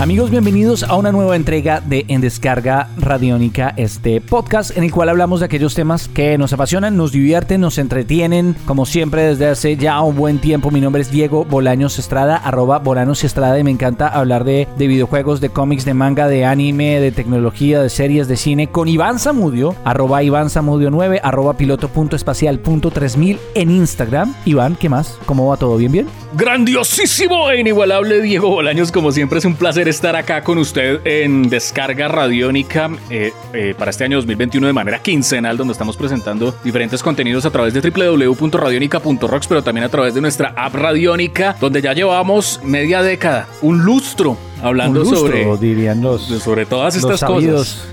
Amigos, 0.00 0.28
bienvenidos 0.30 0.82
a 0.82 0.96
una 0.96 1.12
nueva 1.12 1.36
entrega 1.36 1.80
de 1.80 2.04
En 2.08 2.20
Descarga 2.20 2.88
Radiónica, 2.98 3.72
este 3.76 4.20
podcast 4.20 4.76
en 4.76 4.82
el 4.82 4.90
cual 4.90 5.08
hablamos 5.08 5.38
de 5.38 5.46
aquellos 5.46 5.76
temas 5.76 6.08
que 6.08 6.36
nos 6.36 6.52
apasionan, 6.52 6.96
nos 6.96 7.12
divierten, 7.12 7.60
nos 7.60 7.78
entretienen, 7.78 8.56
como 8.66 8.86
siempre 8.86 9.22
desde 9.22 9.46
hace 9.46 9.76
ya 9.76 10.00
un 10.02 10.16
buen 10.16 10.40
tiempo. 10.40 10.72
Mi 10.72 10.80
nombre 10.80 11.00
es 11.00 11.12
Diego 11.12 11.44
Bolaños 11.44 12.00
Estrada, 12.00 12.36
arroba 12.36 12.80
Bolaños 12.80 13.22
Estrada, 13.22 13.56
y 13.56 13.62
me 13.62 13.70
encanta 13.70 14.08
hablar 14.08 14.42
de, 14.42 14.66
de 14.76 14.86
videojuegos, 14.88 15.40
de 15.40 15.50
cómics, 15.50 15.84
de 15.84 15.94
manga, 15.94 16.26
de 16.26 16.44
anime, 16.44 16.98
de 16.98 17.12
tecnología, 17.12 17.80
de 17.80 17.88
series, 17.88 18.26
de 18.26 18.36
cine, 18.36 18.66
con 18.66 18.88
Iván 18.88 19.20
Zamudio, 19.20 19.76
arroba 19.84 20.24
Iván 20.24 20.50
Zamudio 20.50 20.90
9, 20.90 21.20
arroba 21.22 21.56
piloto.espacial.3000 21.56 23.38
en 23.54 23.70
Instagram. 23.70 24.34
Iván, 24.44 24.74
¿qué 24.74 24.88
más? 24.88 25.16
¿Cómo 25.24 25.46
va 25.46 25.56
todo? 25.56 25.76
¿Bien, 25.76 25.92
bien? 25.92 26.23
Grandiosísimo 26.36 27.48
e 27.48 27.60
inigualable 27.60 28.20
Diego 28.20 28.48
Bolaños, 28.48 28.90
como 28.90 29.12
siempre 29.12 29.38
es 29.38 29.44
un 29.44 29.54
placer 29.54 29.86
estar 29.86 30.16
acá 30.16 30.42
con 30.42 30.58
usted 30.58 31.00
en 31.04 31.48
Descarga 31.48 32.08
Radiónica 32.08 32.90
eh, 33.08 33.32
eh, 33.52 33.72
para 33.78 33.92
este 33.92 34.02
año 34.02 34.16
2021 34.16 34.66
de 34.66 34.72
manera 34.72 34.98
quincenal, 34.98 35.56
donde 35.56 35.72
estamos 35.72 35.96
presentando 35.96 36.52
diferentes 36.64 37.04
contenidos 37.04 37.46
a 37.46 37.50
través 37.50 37.72
de 37.72 37.88
www.radionica.rocks, 37.88 39.46
pero 39.46 39.62
también 39.62 39.84
a 39.84 39.88
través 39.88 40.12
de 40.14 40.20
nuestra 40.20 40.52
app 40.56 40.74
Radiónica, 40.74 41.56
donde 41.60 41.80
ya 41.80 41.92
llevamos 41.92 42.60
media 42.64 43.00
década, 43.00 43.46
un 43.62 43.84
lustro 43.84 44.36
hablando 44.60 45.02
Un 45.02 45.10
lustro, 45.10 45.28
sobre, 45.28 45.56
dirían 45.58 46.02
los, 46.02 46.22
sobre 46.22 46.66
todas 46.66 46.96
estas 46.96 47.22
cosas. 47.22 47.86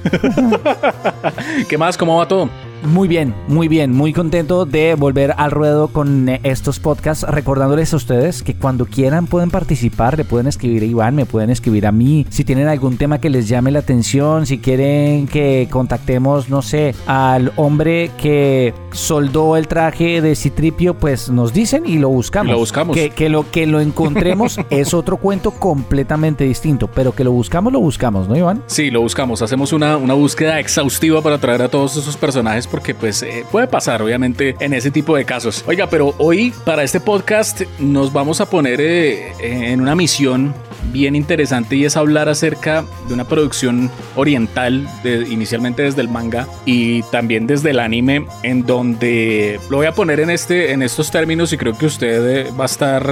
¿Qué 1.70 1.78
más? 1.78 1.96
¿Cómo 1.96 2.18
va 2.18 2.28
todo? 2.28 2.50
Muy 2.84 3.08
bien, 3.08 3.36
muy 3.48 3.68
bien, 3.68 3.92
muy 3.92 4.12
contento 4.12 4.66
de 4.66 4.96
volver 4.96 5.36
al 5.38 5.52
ruedo 5.52 5.90
con 5.90 6.28
eh, 6.28 6.40
estos 6.44 6.80
podcasts, 6.80 7.24
recordándoles 7.28 7.94
a 7.94 7.98
ustedes 7.98 8.42
que 8.42 8.56
cuando 8.56 8.88
quieran 8.88 9.28
pueden 9.28 9.52
participar, 9.52 10.18
le 10.18 10.26
pueden 10.26 10.48
escribir 10.48 10.82
a 10.82 10.86
Iván, 10.86 11.16
me 11.16 11.28
pueden 11.28 11.52
escribir 11.52 11.86
a 11.86 11.92
mí, 11.92 12.26
si 12.30 12.44
tienen 12.44 12.68
algún 12.68 12.98
tema 12.98 13.20
que 13.20 13.30
les 13.30 13.48
llame 13.48 13.70
la 13.70 13.80
atención, 13.80 14.48
si 14.48 14.58
quieren 14.58 15.28
que 15.28 15.68
contactemos, 15.70 16.50
no 16.50 16.64
sé, 16.64 16.96
al 17.06 17.54
hombre 17.56 18.10
que 18.18 18.74
soldó 18.92 19.58
el 19.58 19.68
traje 19.68 20.22
de 20.22 20.36
Citripio, 20.36 20.96
pues 20.96 21.30
nos 21.30 21.54
dicen 21.54 21.84
y 21.86 22.00
lo 22.00 22.10
buscamos. 22.10 22.52
Lo 22.52 22.58
buscamos. 22.58 22.96
Que, 22.96 23.12
que 23.12 23.30
lo, 23.30 23.50
que 23.52 23.68
lo 23.68 23.80
encontremos 23.80 24.60
es 24.72 24.94
otro 24.96 25.18
cuento 25.18 25.52
completamente 25.52 26.46
distinto, 26.46 26.88
pero 26.88 27.14
que 27.14 27.24
lo 27.24 27.32
buscamos, 27.32 27.72
lo 27.72 27.80
buscamos, 27.80 28.28
¿no, 28.28 28.36
Iván? 28.36 28.64
Sí, 28.66 28.90
lo 28.90 29.02
buscamos. 29.02 29.44
Hacemos 29.44 29.72
una, 29.72 29.98
una 29.98 30.16
búsqueda 30.16 30.60
exhaustiva 30.60 31.22
para 31.22 31.38
traer 31.38 31.62
a 31.62 31.70
todos 31.70 31.96
esos 31.96 32.18
personajes 32.18 32.68
porque 32.72 32.96
pues 32.96 33.22
eh, 33.22 33.46
puede 33.52 33.68
pasar 33.68 34.02
obviamente 34.02 34.56
en 34.60 34.74
ese 34.74 34.90
tipo 34.90 35.16
de 35.16 35.26
casos. 35.26 35.64
Oiga, 35.68 35.88
pero 35.90 36.16
hoy 36.18 36.54
para 36.66 36.84
este 36.84 37.00
podcast 37.00 37.62
nos 37.80 38.12
vamos 38.14 38.42
a 38.42 38.50
poner 38.50 38.80
eh, 38.82 39.34
en 39.42 39.82
una 39.82 39.96
misión 39.96 40.54
bien 40.92 41.16
interesante 41.16 41.76
y 41.76 41.86
es 41.86 41.96
hablar 41.98 42.28
acerca 42.30 42.84
de 43.08 43.14
una 43.14 43.26
producción 43.28 43.92
oriental, 44.16 44.88
de- 45.04 45.28
inicialmente 45.30 45.84
desde 45.84 46.02
el 46.02 46.08
manga 46.10 46.48
y 46.66 47.04
también 47.04 47.46
desde 47.46 47.70
el 47.70 47.80
anime, 47.80 48.26
en 48.44 48.66
donde 48.66 49.60
lo 49.70 49.78
voy 49.78 49.86
a 49.86 49.92
poner 49.94 50.20
en, 50.22 50.30
este, 50.32 50.72
en 50.72 50.82
estos 50.82 51.12
términos 51.12 51.54
y 51.54 51.58
creo 51.58 51.78
que 51.78 51.86
usted 51.86 52.48
eh, 52.48 52.52
va 52.60 52.64
a 52.64 52.66
estar 52.66 53.06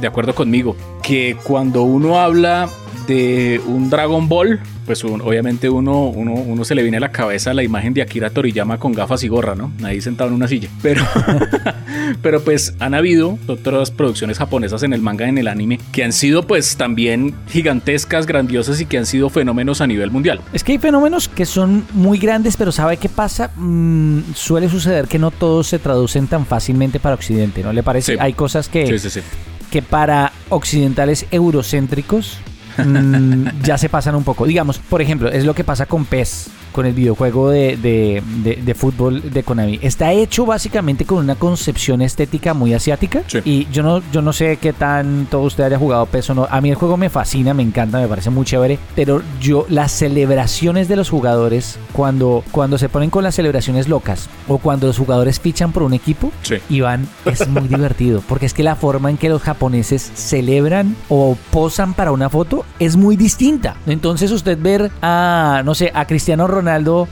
de 0.00 0.06
acuerdo 0.06 0.34
conmigo, 0.34 0.76
que 1.02 1.36
cuando 1.42 1.82
uno 1.82 2.20
habla 2.20 2.68
de 3.06 3.60
un 3.66 3.88
Dragon 3.90 4.28
Ball, 4.28 4.60
pues 4.88 5.04
un- 5.04 5.20
obviamente 5.20 5.68
uno, 5.70 6.06
uno, 6.06 6.32
uno 6.32 6.64
se 6.64 6.74
le 6.74 6.82
viene 6.82 6.96
a 6.96 7.00
la 7.00 7.12
cabeza 7.12 7.52
la 7.54 7.62
imagen 7.62 7.92
de 7.94 8.02
Akira 8.02 8.30
Toriyama 8.30 8.78
con 8.78 8.92
gafas 8.92 9.22
y 9.22 9.28
gorra, 9.28 9.54
¿no? 9.54 9.70
Ahí 9.84 10.00
sentado 10.00 10.30
en 10.30 10.34
una 10.36 10.48
silla. 10.48 10.68
Pero, 10.82 11.04
pero 12.22 12.42
pues 12.42 12.74
han 12.80 12.94
habido 12.94 13.38
otras 13.46 13.90
producciones 13.90 14.38
japonesas 14.38 14.82
en 14.82 14.92
el 14.92 15.00
manga 15.02 15.28
en 15.28 15.38
el 15.38 15.46
anime 15.46 15.78
que 15.92 16.04
han 16.04 16.12
sido 16.12 16.46
pues 16.46 16.76
también 16.76 17.34
gigantescas, 17.48 18.26
grandiosas 18.26 18.80
y 18.80 18.86
que 18.86 18.98
han 18.98 19.06
sido 19.06 19.28
fenómenos 19.30 19.80
a 19.80 19.86
nivel 19.86 20.10
mundial. 20.10 20.40
Es 20.52 20.64
que 20.64 20.72
hay 20.72 20.78
fenómenos 20.78 21.28
que 21.28 21.44
son 21.46 21.84
muy 21.92 22.18
grandes, 22.18 22.56
pero 22.56 22.72
¿sabe 22.72 22.96
qué 22.96 23.08
pasa? 23.08 23.50
Mm, 23.56 24.20
suele 24.34 24.68
suceder 24.68 25.06
que 25.06 25.18
no 25.18 25.30
todos 25.30 25.66
se 25.68 25.78
traducen 25.78 26.26
tan 26.28 26.46
fácilmente 26.46 26.98
para 26.98 27.14
Occidente, 27.14 27.62
¿no 27.62 27.72
le 27.72 27.82
parece? 27.82 28.14
Sí. 28.14 28.18
Hay 28.20 28.32
cosas 28.32 28.68
que, 28.68 28.86
Sí, 28.86 28.98
sí, 28.98 29.10
sí. 29.10 29.20
que 29.70 29.82
para 29.82 30.32
occidentales 30.48 31.26
eurocéntricos 31.30 32.38
mm, 32.78 33.62
ya 33.62 33.78
se 33.78 33.88
pasan 33.88 34.14
un 34.14 34.24
poco. 34.24 34.46
Digamos, 34.46 34.78
por 34.78 35.02
ejemplo, 35.02 35.28
es 35.30 35.44
lo 35.44 35.54
que 35.54 35.64
pasa 35.64 35.86
con 35.86 36.04
PES, 36.04 36.50
con 36.72 36.86
el 36.86 36.92
videojuego 36.94 37.50
de, 37.50 37.76
de- 37.76 38.22
de- 38.42 38.56
de 38.56 38.74
fútbol 38.74 39.30
de 39.32 39.42
Konami. 39.42 39.78
Está 39.82 40.12
hecho 40.12 40.46
básicamente 40.46 41.04
con 41.04 41.18
una 41.18 41.34
concepción 41.34 42.02
estética 42.02 42.54
muy 42.54 42.74
asiática. 42.74 43.22
Sí. 43.26 43.38
Y 43.44 43.66
yo 43.72 43.82
no, 43.82 44.02
yo 44.12 44.22
no 44.22 44.32
sé 44.32 44.58
qué 44.58 44.72
tanto 44.72 45.40
usted 45.40 45.64
haya 45.64 45.78
jugado 45.78 46.06
PES 46.06 46.30
o 46.30 46.34
no. 46.34 46.48
A 46.50 46.60
mí 46.60 46.70
el 46.70 46.76
juego 46.76 46.96
me 46.96 47.10
fascina, 47.10 47.54
me 47.54 47.62
encanta, 47.62 47.98
me 48.00 48.08
parece 48.08 48.30
muy 48.30 48.44
chévere. 48.44 48.78
Pero 48.94 49.22
yo, 49.40 49.66
las 49.68 49.92
celebraciones 49.92 50.88
de 50.88 50.96
los 50.96 51.10
jugadores, 51.10 51.78
cuando, 51.92 52.44
cuando 52.50 52.78
se 52.78 52.88
ponen 52.88 53.10
con 53.10 53.24
las 53.24 53.34
celebraciones 53.34 53.88
locas, 53.88 54.28
o 54.48 54.58
cuando 54.58 54.86
los 54.86 54.98
jugadores 54.98 55.40
fichan 55.40 55.72
por 55.72 55.82
un 55.82 55.94
equipo, 55.94 56.30
Sí. 56.42 56.56
Iván, 56.70 57.08
es 57.24 57.46
muy 57.48 57.62
divertido, 57.68 58.22
porque 58.28 58.46
es 58.46 58.54
que 58.54 58.62
la 58.62 58.76
forma 58.76 59.10
en 59.10 59.16
que 59.16 59.28
los 59.28 59.42
japoneses 59.42 60.10
celebran 60.14 60.96
o 61.08 61.36
posan 61.50 61.94
para 61.94 62.12
una 62.12 62.28
foto 62.30 62.64
es 62.78 62.96
muy 62.96 63.16
distinta. 63.16 63.76
Entonces 63.86 64.30
usted 64.30 64.58
ver 64.60 64.90
a, 65.02 65.62
no 65.64 65.74
sé, 65.74 65.90
a 65.94 66.06
Cristiano 66.06 66.46
Ronaldo 66.46 66.57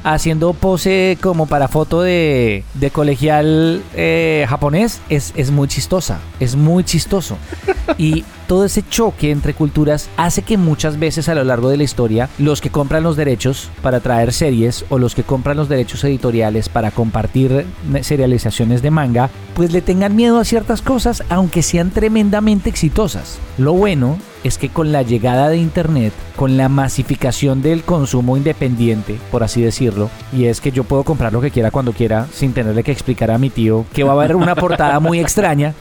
haciendo 0.03 0.53
pose 0.55 1.19
como 1.23 1.47
para 1.47 1.69
foto 1.69 2.03
de, 2.03 2.65
de 2.75 2.91
colegial 2.91 3.83
eh, 3.95 4.47
japonés 4.49 5.01
es, 5.09 5.33
es 5.37 5.51
muy 5.51 5.69
chistosa, 5.69 6.19
es 6.41 6.57
muy 6.57 6.84
chistoso. 6.84 7.37
Y 7.99 8.25
todo 8.49 8.65
ese 8.65 8.83
choque 8.87 9.31
entre 9.31 9.55
culturas 9.55 10.11
hace 10.17 10.43
que 10.43 10.56
muchas 10.59 10.99
veces 10.99 11.29
a 11.29 11.37
lo 11.37 11.45
largo 11.45 11.69
de 11.71 11.77
la 11.77 11.85
historia 11.85 12.29
los 12.37 12.61
que 12.61 12.69
compran 12.69 13.05
los 13.05 13.17
derechos 13.17 13.71
para 13.81 14.01
traer 14.01 14.33
series 14.33 14.85
o 14.89 14.99
los 14.99 15.15
que 15.15 15.23
compran 15.23 15.56
los 15.56 15.69
derechos 15.69 16.03
editoriales 16.03 16.69
para 16.69 16.91
compartir 16.91 17.65
ne- 17.89 18.03
serializaciones 18.03 18.83
de 18.83 18.91
manga, 18.91 19.31
pues 19.55 19.73
le 19.73 19.83
tengan 19.83 20.17
miedo 20.17 20.39
a 20.41 20.45
ciertas 20.45 20.83
cosas 20.83 21.23
aunque 21.29 21.62
sean 21.62 21.91
tremendamente 21.91 22.69
exitosas. 22.69 23.39
Lo 23.56 23.73
bueno 23.73 24.19
es 24.47 24.59
que 24.59 24.69
con 24.69 24.93
la 24.93 25.03
llegada 25.03 25.49
de 25.49 25.57
internet, 25.57 26.12
con 26.37 26.57
la 26.57 26.69
masificación 26.69 27.62
del 27.62 27.83
consumo 27.83 28.37
independiente, 28.37 29.19
por 29.31 29.43
así 29.43 29.61
decirlo, 29.61 30.09
y 30.33 30.45
es 30.45 30.61
que 30.61 30.73
yo 30.73 30.84
puedo 30.84 31.03
comprar 31.03 31.33
lo 31.33 31.41
que 31.41 31.51
quiera 31.51 31.71
cuando 31.71 31.93
quiera 31.93 32.27
sin 32.33 32.53
tenerle 32.53 32.85
que 32.85 32.93
explicar 32.93 33.31
a 33.31 33.39
mi 33.39 33.51
tío 33.51 33.85
que 33.93 34.05
va 34.05 34.12
a 34.12 34.15
haber 34.15 34.37
una 34.37 34.55
portada 34.55 35.01
muy 35.01 35.19
extraña, 35.19 35.75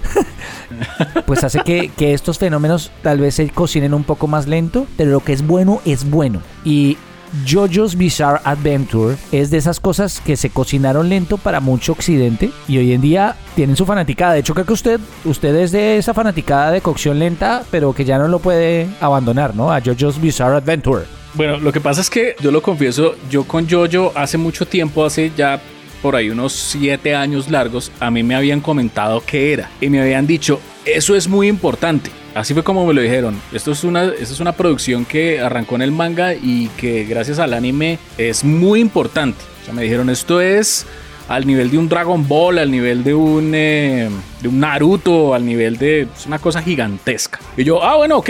pues 1.25 1.43
hace 1.43 1.59
que, 1.59 1.89
que 1.89 2.13
estos 2.13 2.39
fenómenos 2.39 2.91
tal 3.01 3.19
vez 3.19 3.35
se 3.35 3.49
cocinen 3.49 3.93
un 3.93 4.03
poco 4.03 4.27
más 4.27 4.47
lento, 4.47 4.87
pero 4.97 5.11
lo 5.11 5.19
que 5.19 5.33
es 5.33 5.45
bueno 5.45 5.81
es 5.85 6.09
bueno. 6.09 6.41
Y 6.63 6.97
JoJo's 7.43 7.97
Bizarre 7.97 8.39
Adventure 8.45 9.17
es 9.31 9.49
de 9.49 9.57
esas 9.57 9.79
cosas 9.79 10.21
que 10.21 10.37
se 10.37 10.49
cocinaron 10.49 11.09
lento 11.09 11.37
para 11.37 11.59
mucho 11.59 11.91
occidente 11.91 12.51
y 12.67 12.77
hoy 12.77 12.93
en 12.93 13.01
día 13.01 13.35
tienen 13.55 13.75
su 13.75 13.85
fanaticada. 13.85 14.33
De 14.33 14.39
hecho, 14.39 14.53
creo 14.53 14.65
que 14.65 14.73
usted, 14.73 14.99
usted 15.25 15.53
es 15.55 15.71
de 15.71 15.97
esa 15.97 16.13
fanaticada 16.13 16.71
de 16.71 16.81
cocción 16.81 17.19
lenta, 17.19 17.63
pero 17.71 17.93
que 17.93 18.05
ya 18.05 18.17
no 18.17 18.27
lo 18.27 18.39
puede 18.39 18.87
abandonar, 19.01 19.55
¿no? 19.55 19.71
A 19.71 19.81
JoJo's 19.81 20.21
Bizarre 20.21 20.55
Adventure. 20.55 21.05
Bueno, 21.33 21.57
lo 21.57 21.73
que 21.73 21.81
pasa 21.81 21.99
es 21.99 22.09
que 22.09 22.35
yo 22.39 22.51
lo 22.51 22.61
confieso, 22.61 23.15
yo 23.29 23.43
con 23.43 23.69
Jojo 23.69 24.13
hace 24.15 24.37
mucho 24.37 24.65
tiempo, 24.65 25.03
hace 25.03 25.31
ya 25.35 25.59
por 26.01 26.15
ahí 26.15 26.29
unos 26.29 26.53
siete 26.53 27.15
años 27.15 27.49
largos, 27.49 27.91
a 27.99 28.09
mí 28.11 28.23
me 28.23 28.35
habían 28.35 28.61
comentado 28.61 29.21
qué 29.25 29.51
era 29.51 29.69
y 29.81 29.89
me 29.89 29.99
habían 29.99 30.27
dicho, 30.27 30.61
eso 30.85 31.15
es 31.15 31.27
muy 31.27 31.49
importante. 31.49 32.11
Así 32.35 32.53
fue 32.53 32.63
como 32.63 32.85
me 32.85 32.93
lo 32.93 33.01
dijeron. 33.01 33.39
Esto 33.53 33.71
es 33.71 33.85
una, 33.85 34.03
es 34.03 34.39
una 34.41 34.51
producción 34.51 35.05
que 35.05 35.39
arrancó 35.39 35.75
en 35.75 35.81
el 35.81 35.93
manga 35.93 36.33
y 36.33 36.67
que 36.77 37.05
gracias 37.05 37.39
al 37.39 37.53
anime 37.53 37.97
es 38.17 38.43
muy 38.43 38.81
importante. 38.81 39.39
O 39.61 39.65
sea, 39.65 39.73
me 39.73 39.83
dijeron, 39.83 40.09
esto 40.09 40.41
es 40.41 40.85
al 41.29 41.47
nivel 41.47 41.71
de 41.71 41.77
un 41.77 41.87
Dragon 41.87 42.27
Ball, 42.27 42.59
al 42.59 42.69
nivel 42.69 43.05
de 43.05 43.13
un, 43.13 43.53
eh, 43.55 44.09
de 44.41 44.47
un 44.49 44.59
Naruto, 44.59 45.33
al 45.33 45.45
nivel 45.45 45.77
de... 45.77 46.01
Es 46.01 46.25
una 46.25 46.37
cosa 46.37 46.61
gigantesca. 46.61 47.39
Y 47.55 47.63
yo, 47.63 47.81
ah, 47.81 47.95
bueno, 47.95 48.17
ok, 48.17 48.29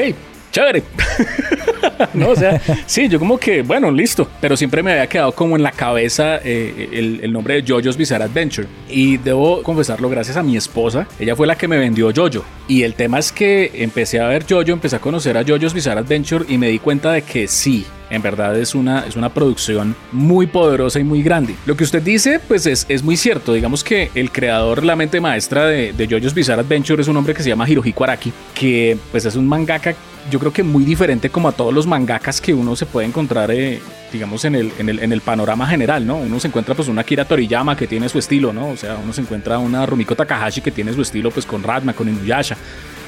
chévere. 0.51 0.83
no, 2.13 2.30
o 2.30 2.36
sea, 2.36 2.62
sí, 2.86 3.07
yo 3.07 3.19
como 3.19 3.38
que, 3.38 3.62
bueno, 3.62 3.92
listo. 3.92 4.27
Pero 4.42 4.57
siempre 4.57 4.83
me 4.83 4.92
había 4.92 5.07
quedado 5.07 5.31
como 5.31 5.56
en 5.56 5.63
la 5.63 5.71
cabeza 5.71 6.38
eh, 6.44 6.89
el, 6.94 7.19
el 7.24 7.33
nombre 7.33 7.62
de 7.62 7.63
JoJo's 7.68 7.97
Bizarre 7.97 8.25
Adventure. 8.25 8.68
Y 8.89 9.18
debo 9.18 9.63
confesarlo, 9.63 10.09
gracias 10.09 10.38
a 10.38 10.44
mi 10.44 10.57
esposa. 10.57 11.07
Ella 11.19 11.36
fue 11.36 11.47
la 11.47 11.56
que 11.56 11.68
me 11.68 11.77
vendió 11.77 12.12
JoJo. 12.12 12.44
Y 12.68 12.83
el 12.83 12.95
tema 12.95 13.19
es 13.19 13.31
que 13.31 13.71
empecé 13.75 14.19
a 14.19 14.27
ver 14.27 14.45
JoJo, 14.45 14.74
empecé 14.74 14.95
a 14.95 15.00
conocer 15.00 15.38
a 15.38 15.44
JoJo's 15.44 15.74
Bizarre 15.74 16.00
Adventure 16.00 16.45
y 16.47 16.57
me 16.57 16.69
di 16.69 16.80
cuenta 16.80 17.12
de 17.12 17.21
que 17.21 17.47
sí, 17.47 17.86
en 18.09 18.21
verdad 18.21 18.57
es 18.57 18.75
una, 18.75 19.06
es 19.07 19.15
una 19.15 19.30
producción 19.30 19.95
muy 20.12 20.47
poderosa 20.47 21.00
y 21.00 21.03
muy 21.03 21.21
grande. 21.21 21.56
Lo 21.65 21.75
que 21.75 21.83
usted 21.83 22.01
dice, 22.01 22.39
pues 22.39 22.65
es, 22.65 22.86
es 22.89 23.03
muy 23.03 23.18
cierto. 23.18 23.53
Digamos 23.53 23.83
que 23.83 24.09
el 24.15 24.31
creador, 24.31 24.83
la 24.83 24.95
mente 24.95 25.21
maestra 25.21 25.65
de, 25.65 25.94
de 25.94 26.07
JoJo's 26.07 26.33
Bizarre 26.33 26.62
Adventure 26.62 27.01
es 27.01 27.07
un 27.07 27.18
hombre 27.18 27.33
que 27.33 27.44
se 27.44 27.50
llama 27.50 27.69
Hirohiko 27.69 28.03
Araki, 28.03 28.31
que 28.53 28.97
pues 29.12 29.25
es 29.25 29.36
un 29.36 29.47
mangaka, 29.47 29.95
yo 30.31 30.39
creo 30.39 30.51
que 30.51 30.63
muy 30.63 30.83
diferente 30.83 31.30
como 31.30 31.48
a 31.48 31.51
todos 31.51 31.74
los 31.74 31.88
mangakas 31.88 32.42
que 32.42 32.54
uno 32.54 32.75
se 32.75 32.86
puede 32.86 33.07
encontrar, 33.07 33.51
eh, 33.51 33.80
digamos, 34.12 34.45
en 34.45 34.56
el, 34.56 34.72
en 34.80 34.89
el, 34.89 35.00
en 35.00 35.12
el 35.13 35.22
panorama 35.22 35.68
general, 35.68 36.06
¿no? 36.06 36.18
Uno 36.18 36.39
se 36.39 36.48
encuentra 36.48 36.74
pues 36.75 36.88
una 36.88 37.04
Kira 37.04 37.25
Toriyama 37.25 37.75
que 37.75 37.88
tiene 37.88 38.10
su 38.10 38.18
estilo, 38.18 38.51
¿no? 38.51 38.69
O 38.69 38.77
sea, 38.77 38.98
uno 39.01 39.13
se 39.13 39.22
encuentra 39.22 39.60
una 39.60 39.86
Rumiko 39.86 40.16
Takahashi 40.16 40.62
que 40.62 40.72
tiene 40.72 40.94
su 40.94 41.01
estilo 41.01 41.31
pues 41.31 41.45
con 41.45 41.63
Ratma, 41.63 41.94
con 41.94 42.10
Inuyasha. 42.10 42.57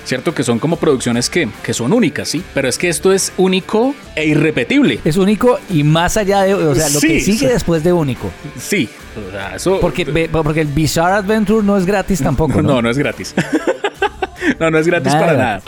¿cierto? 0.08 0.34
Que 0.34 0.42
son 0.42 0.58
como 0.58 0.78
producciones 0.78 1.30
que, 1.30 1.50
que 1.62 1.74
son 1.74 1.92
únicas, 1.92 2.30
¿sí? 2.30 2.42
Pero 2.54 2.70
es 2.70 2.78
que 2.78 2.88
esto 2.88 3.12
es 3.12 3.34
único 3.36 3.94
e 4.16 4.26
irrepetible. 4.26 5.02
Es 5.04 5.18
único 5.18 5.60
y 5.70 5.84
más 5.84 6.16
allá 6.16 6.44
de, 6.44 6.54
o 6.54 6.74
sea, 6.74 6.90
lo 6.90 7.02
que 7.02 7.20
sigue 7.20 7.48
después 7.50 7.84
de 7.84 7.92
único. 7.92 8.32
Sí, 8.58 8.90
o 9.28 9.32
sea, 9.32 9.56
eso... 9.58 9.80
Porque, 9.82 10.30
porque 10.32 10.62
el 10.62 10.68
Bizarre 10.68 11.16
Adventure 11.16 11.62
no 11.62 11.78
es 11.78 11.86
gratis 11.86 12.22
tampoco, 12.24 12.62
¿no? 12.62 12.76
No, 12.76 12.82
no 12.84 12.90
es 12.90 12.98
gratis. 12.98 13.36
no, 14.60 14.72
no 14.72 14.80
es 14.80 14.88
gratis 14.88 15.14
para 15.14 15.34
nada. 15.34 15.62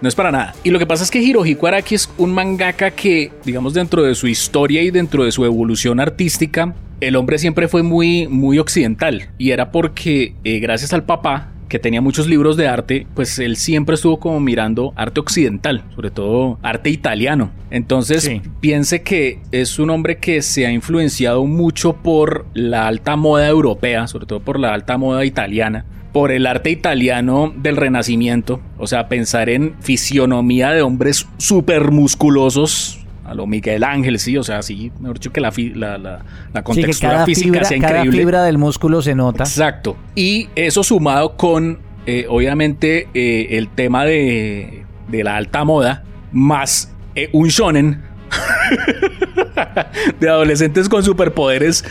No 0.00 0.08
es 0.08 0.14
para 0.14 0.30
nada. 0.30 0.54
Y 0.62 0.70
lo 0.70 0.78
que 0.78 0.86
pasa 0.86 1.02
es 1.02 1.10
que 1.10 1.18
Hirohiko 1.18 1.66
Araki 1.66 1.96
es 1.96 2.08
un 2.16 2.32
mangaka 2.32 2.92
que, 2.92 3.32
digamos, 3.44 3.74
dentro 3.74 4.02
de 4.02 4.14
su 4.14 4.28
historia 4.28 4.82
y 4.82 4.90
dentro 4.90 5.24
de 5.24 5.32
su 5.32 5.44
evolución 5.44 6.00
artística, 6.00 6.74
el 7.00 7.16
hombre 7.16 7.38
siempre 7.38 7.68
fue 7.68 7.82
muy, 7.82 8.28
muy 8.28 8.58
occidental. 8.58 9.30
Y 9.38 9.50
era 9.50 9.72
porque, 9.72 10.34
eh, 10.44 10.60
gracias 10.60 10.92
al 10.92 11.04
papá, 11.04 11.48
que 11.68 11.78
tenía 11.78 12.00
muchos 12.00 12.26
libros 12.28 12.56
de 12.56 12.68
arte, 12.68 13.06
pues 13.14 13.38
él 13.38 13.56
siempre 13.56 13.94
estuvo 13.94 14.20
como 14.20 14.38
mirando 14.40 14.92
arte 14.94 15.20
occidental, 15.20 15.84
sobre 15.94 16.10
todo 16.10 16.58
arte 16.62 16.90
italiano. 16.90 17.50
Entonces, 17.70 18.30
piense 18.60 19.02
que 19.02 19.40
es 19.52 19.78
un 19.78 19.90
hombre 19.90 20.18
que 20.18 20.42
se 20.42 20.66
ha 20.66 20.70
influenciado 20.70 21.44
mucho 21.46 21.94
por 21.94 22.44
la 22.52 22.86
alta 22.86 23.16
moda 23.16 23.48
europea, 23.48 24.06
sobre 24.06 24.26
todo 24.26 24.40
por 24.40 24.60
la 24.60 24.74
alta 24.74 24.98
moda 24.98 25.24
italiana 25.24 25.86
por 26.12 26.30
el 26.30 26.46
arte 26.46 26.70
italiano 26.70 27.52
del 27.56 27.76
Renacimiento, 27.76 28.60
o 28.78 28.86
sea, 28.86 29.08
pensar 29.08 29.48
en 29.48 29.74
fisionomía 29.80 30.70
de 30.70 30.82
hombres 30.82 31.26
súper 31.38 31.90
musculosos, 31.90 33.00
a 33.24 33.34
lo 33.34 33.46
Miguel 33.46 33.82
Ángel, 33.82 34.18
sí, 34.18 34.36
o 34.36 34.42
sea, 34.42 34.62
sí, 34.62 34.92
mejor 35.00 35.18
dicho 35.18 35.32
que 35.32 35.40
la, 35.40 35.52
la, 35.74 36.22
la, 36.52 36.62
contextura 36.62 37.24
física 37.24 37.64
sea 37.64 37.78
increíble. 37.78 38.10
Cada 38.10 38.12
fibra 38.12 38.44
del 38.44 38.58
músculo 38.58 39.00
se 39.00 39.14
nota. 39.14 39.44
Exacto. 39.44 39.96
Y 40.14 40.48
eso 40.54 40.84
sumado 40.84 41.36
con, 41.36 41.78
eh, 42.04 42.26
obviamente, 42.28 43.08
eh, 43.14 43.56
el 43.56 43.68
tema 43.68 44.04
de, 44.04 44.84
de, 45.08 45.24
la 45.24 45.36
alta 45.36 45.64
moda, 45.64 46.04
más 46.30 46.92
eh, 47.14 47.30
un 47.32 47.48
shonen 47.48 48.02
de 50.20 50.28
adolescentes 50.28 50.90
con 50.90 51.02
superpoderes, 51.02 51.84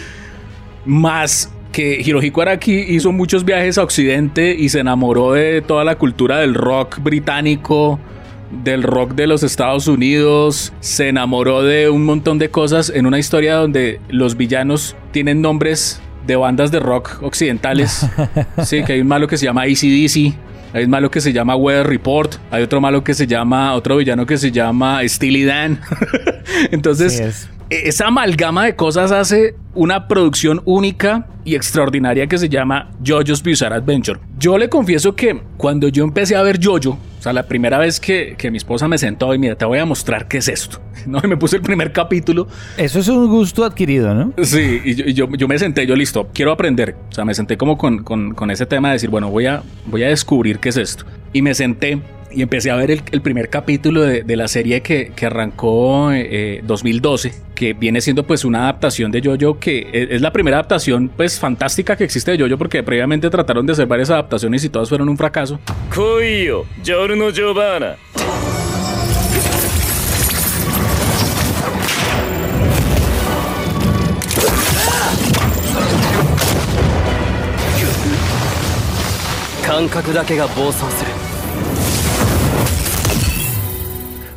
más 0.85 1.51
que 1.71 2.01
Hirohiko 2.01 2.41
Araki 2.41 2.73
hizo 2.73 3.11
muchos 3.11 3.45
viajes 3.45 3.77
a 3.77 3.83
Occidente 3.83 4.55
y 4.57 4.69
se 4.69 4.79
enamoró 4.79 5.33
de 5.33 5.61
toda 5.61 5.83
la 5.83 5.97
cultura 5.97 6.39
del 6.39 6.53
rock 6.53 6.99
británico, 6.99 7.99
del 8.63 8.83
rock 8.83 9.13
de 9.13 9.27
los 9.27 9.43
Estados 9.43 9.87
Unidos, 9.87 10.73
se 10.81 11.07
enamoró 11.07 11.63
de 11.63 11.89
un 11.89 12.05
montón 12.05 12.37
de 12.37 12.49
cosas 12.49 12.91
en 12.93 13.05
una 13.05 13.17
historia 13.17 13.55
donde 13.55 13.99
los 14.09 14.35
villanos 14.35 14.95
tienen 15.11 15.41
nombres 15.41 16.01
de 16.27 16.35
bandas 16.35 16.71
de 16.71 16.79
rock 16.79 17.19
occidentales. 17.21 18.05
sí, 18.63 18.83
que 18.83 18.93
hay 18.93 19.01
un 19.01 19.07
malo 19.07 19.27
que 19.27 19.37
se 19.37 19.45
llama 19.45 19.63
ACDC. 19.63 20.35
Hay 20.73 20.85
un 20.85 20.89
malo 20.89 21.11
que 21.11 21.19
se 21.19 21.33
llama 21.33 21.55
Weather 21.55 21.87
Report. 21.87 22.35
Hay 22.49 22.63
otro 22.63 22.79
malo 22.79 23.03
que 23.03 23.13
se 23.13 23.27
llama, 23.27 23.73
otro 23.73 23.97
villano 23.97 24.25
que 24.25 24.37
se 24.37 24.51
llama 24.51 25.01
Steely 25.05 25.43
Dan. 25.43 25.81
Entonces, 26.71 27.49
esa 27.71 28.07
amalgama 28.07 28.65
de 28.65 28.75
cosas 28.75 29.13
hace 29.13 29.55
una 29.73 30.09
producción 30.09 30.61
única 30.65 31.27
y 31.45 31.55
extraordinaria 31.55 32.27
que 32.27 32.37
se 32.37 32.49
llama 32.49 32.91
JoJo's 33.01 33.41
Bizarre 33.41 33.75
Adventure. 33.75 34.19
Yo 34.37 34.57
le 34.57 34.69
confieso 34.69 35.15
que 35.15 35.41
cuando 35.55 35.87
yo 35.87 36.03
empecé 36.03 36.35
a 36.35 36.43
ver 36.43 36.59
JoJo, 36.61 36.97
o 37.21 37.23
sea, 37.23 37.33
la 37.33 37.43
primera 37.43 37.77
vez 37.77 37.99
que, 37.99 38.35
mi 38.49 38.57
esposa 38.57 38.87
me 38.87 38.97
sentó 38.97 39.31
y 39.35 39.37
mira, 39.37 39.53
te 39.55 39.63
voy 39.63 39.77
a 39.77 39.85
mostrar 39.85 40.27
qué 40.27 40.37
es 40.37 40.47
esto. 40.47 40.81
No, 41.05 41.19
y 41.23 41.27
me 41.27 41.37
puse 41.37 41.57
el 41.57 41.61
primer 41.61 41.91
capítulo. 41.91 42.47
Eso 42.77 42.99
es 42.99 43.07
un 43.07 43.27
gusto 43.27 43.63
adquirido, 43.63 44.13
¿no? 44.13 44.33
Sí, 44.43 44.81
y 44.83 45.13
yo, 45.13 45.27
yo, 45.31 45.47
me 45.47 45.59
senté, 45.59 45.85
yo 45.85 45.95
listo, 45.95 46.29
quiero 46.33 46.51
aprender. 46.51 46.95
O 47.09 47.13
sea, 47.13 47.25
me 47.25 47.35
senté 47.35 47.57
como 47.57 47.77
con, 47.77 48.03
con, 48.03 48.33
con 48.33 48.49
ese 48.49 48.65
tema 48.65 48.89
de 48.89 48.93
decir, 48.93 49.09
bueno, 49.09 49.29
voy 49.29 49.45
a, 49.45 49.61
voy 49.85 50.03
a 50.03 50.07
descubrir 50.07 50.57
qué 50.57 50.69
es 50.69 50.77
esto. 50.77 51.05
Y 51.33 51.43
me 51.43 51.53
senté 51.53 52.01
y 52.33 52.41
empecé 52.41 52.71
a 52.71 52.75
ver 52.75 52.91
el, 52.91 53.21
primer 53.21 53.49
capítulo 53.49 54.01
de, 54.01 54.35
la 54.35 54.47
serie 54.47 54.81
que, 54.81 55.11
arrancó 55.21 56.11
en 56.11 56.65
2012, 56.65 57.33
que 57.55 57.73
viene 57.73 58.01
siendo 58.01 58.25
pues 58.25 58.45
una 58.45 58.63
adaptación 58.63 59.11
de 59.11 59.21
Jojo, 59.21 59.59
que 59.59 59.87
e, 59.91 60.15
es 60.15 60.21
la 60.21 60.33
primera 60.33 60.57
adaptación 60.57 61.09
pues 61.09 61.39
fantástica 61.39 61.95
que 61.95 62.03
existe 62.03 62.31
de 62.31 62.43
Jojo, 62.43 62.57
porque 62.57 62.83
previamente 62.83 63.29
trataron 63.29 63.65
de 63.65 63.73
hacer 63.73 63.87
varias 63.87 64.09
adaptaciones 64.09 64.63
y 64.63 64.69
todas 64.69 64.89
fueron 64.89 65.09
un 65.09 65.17
fracaso. 65.17 65.59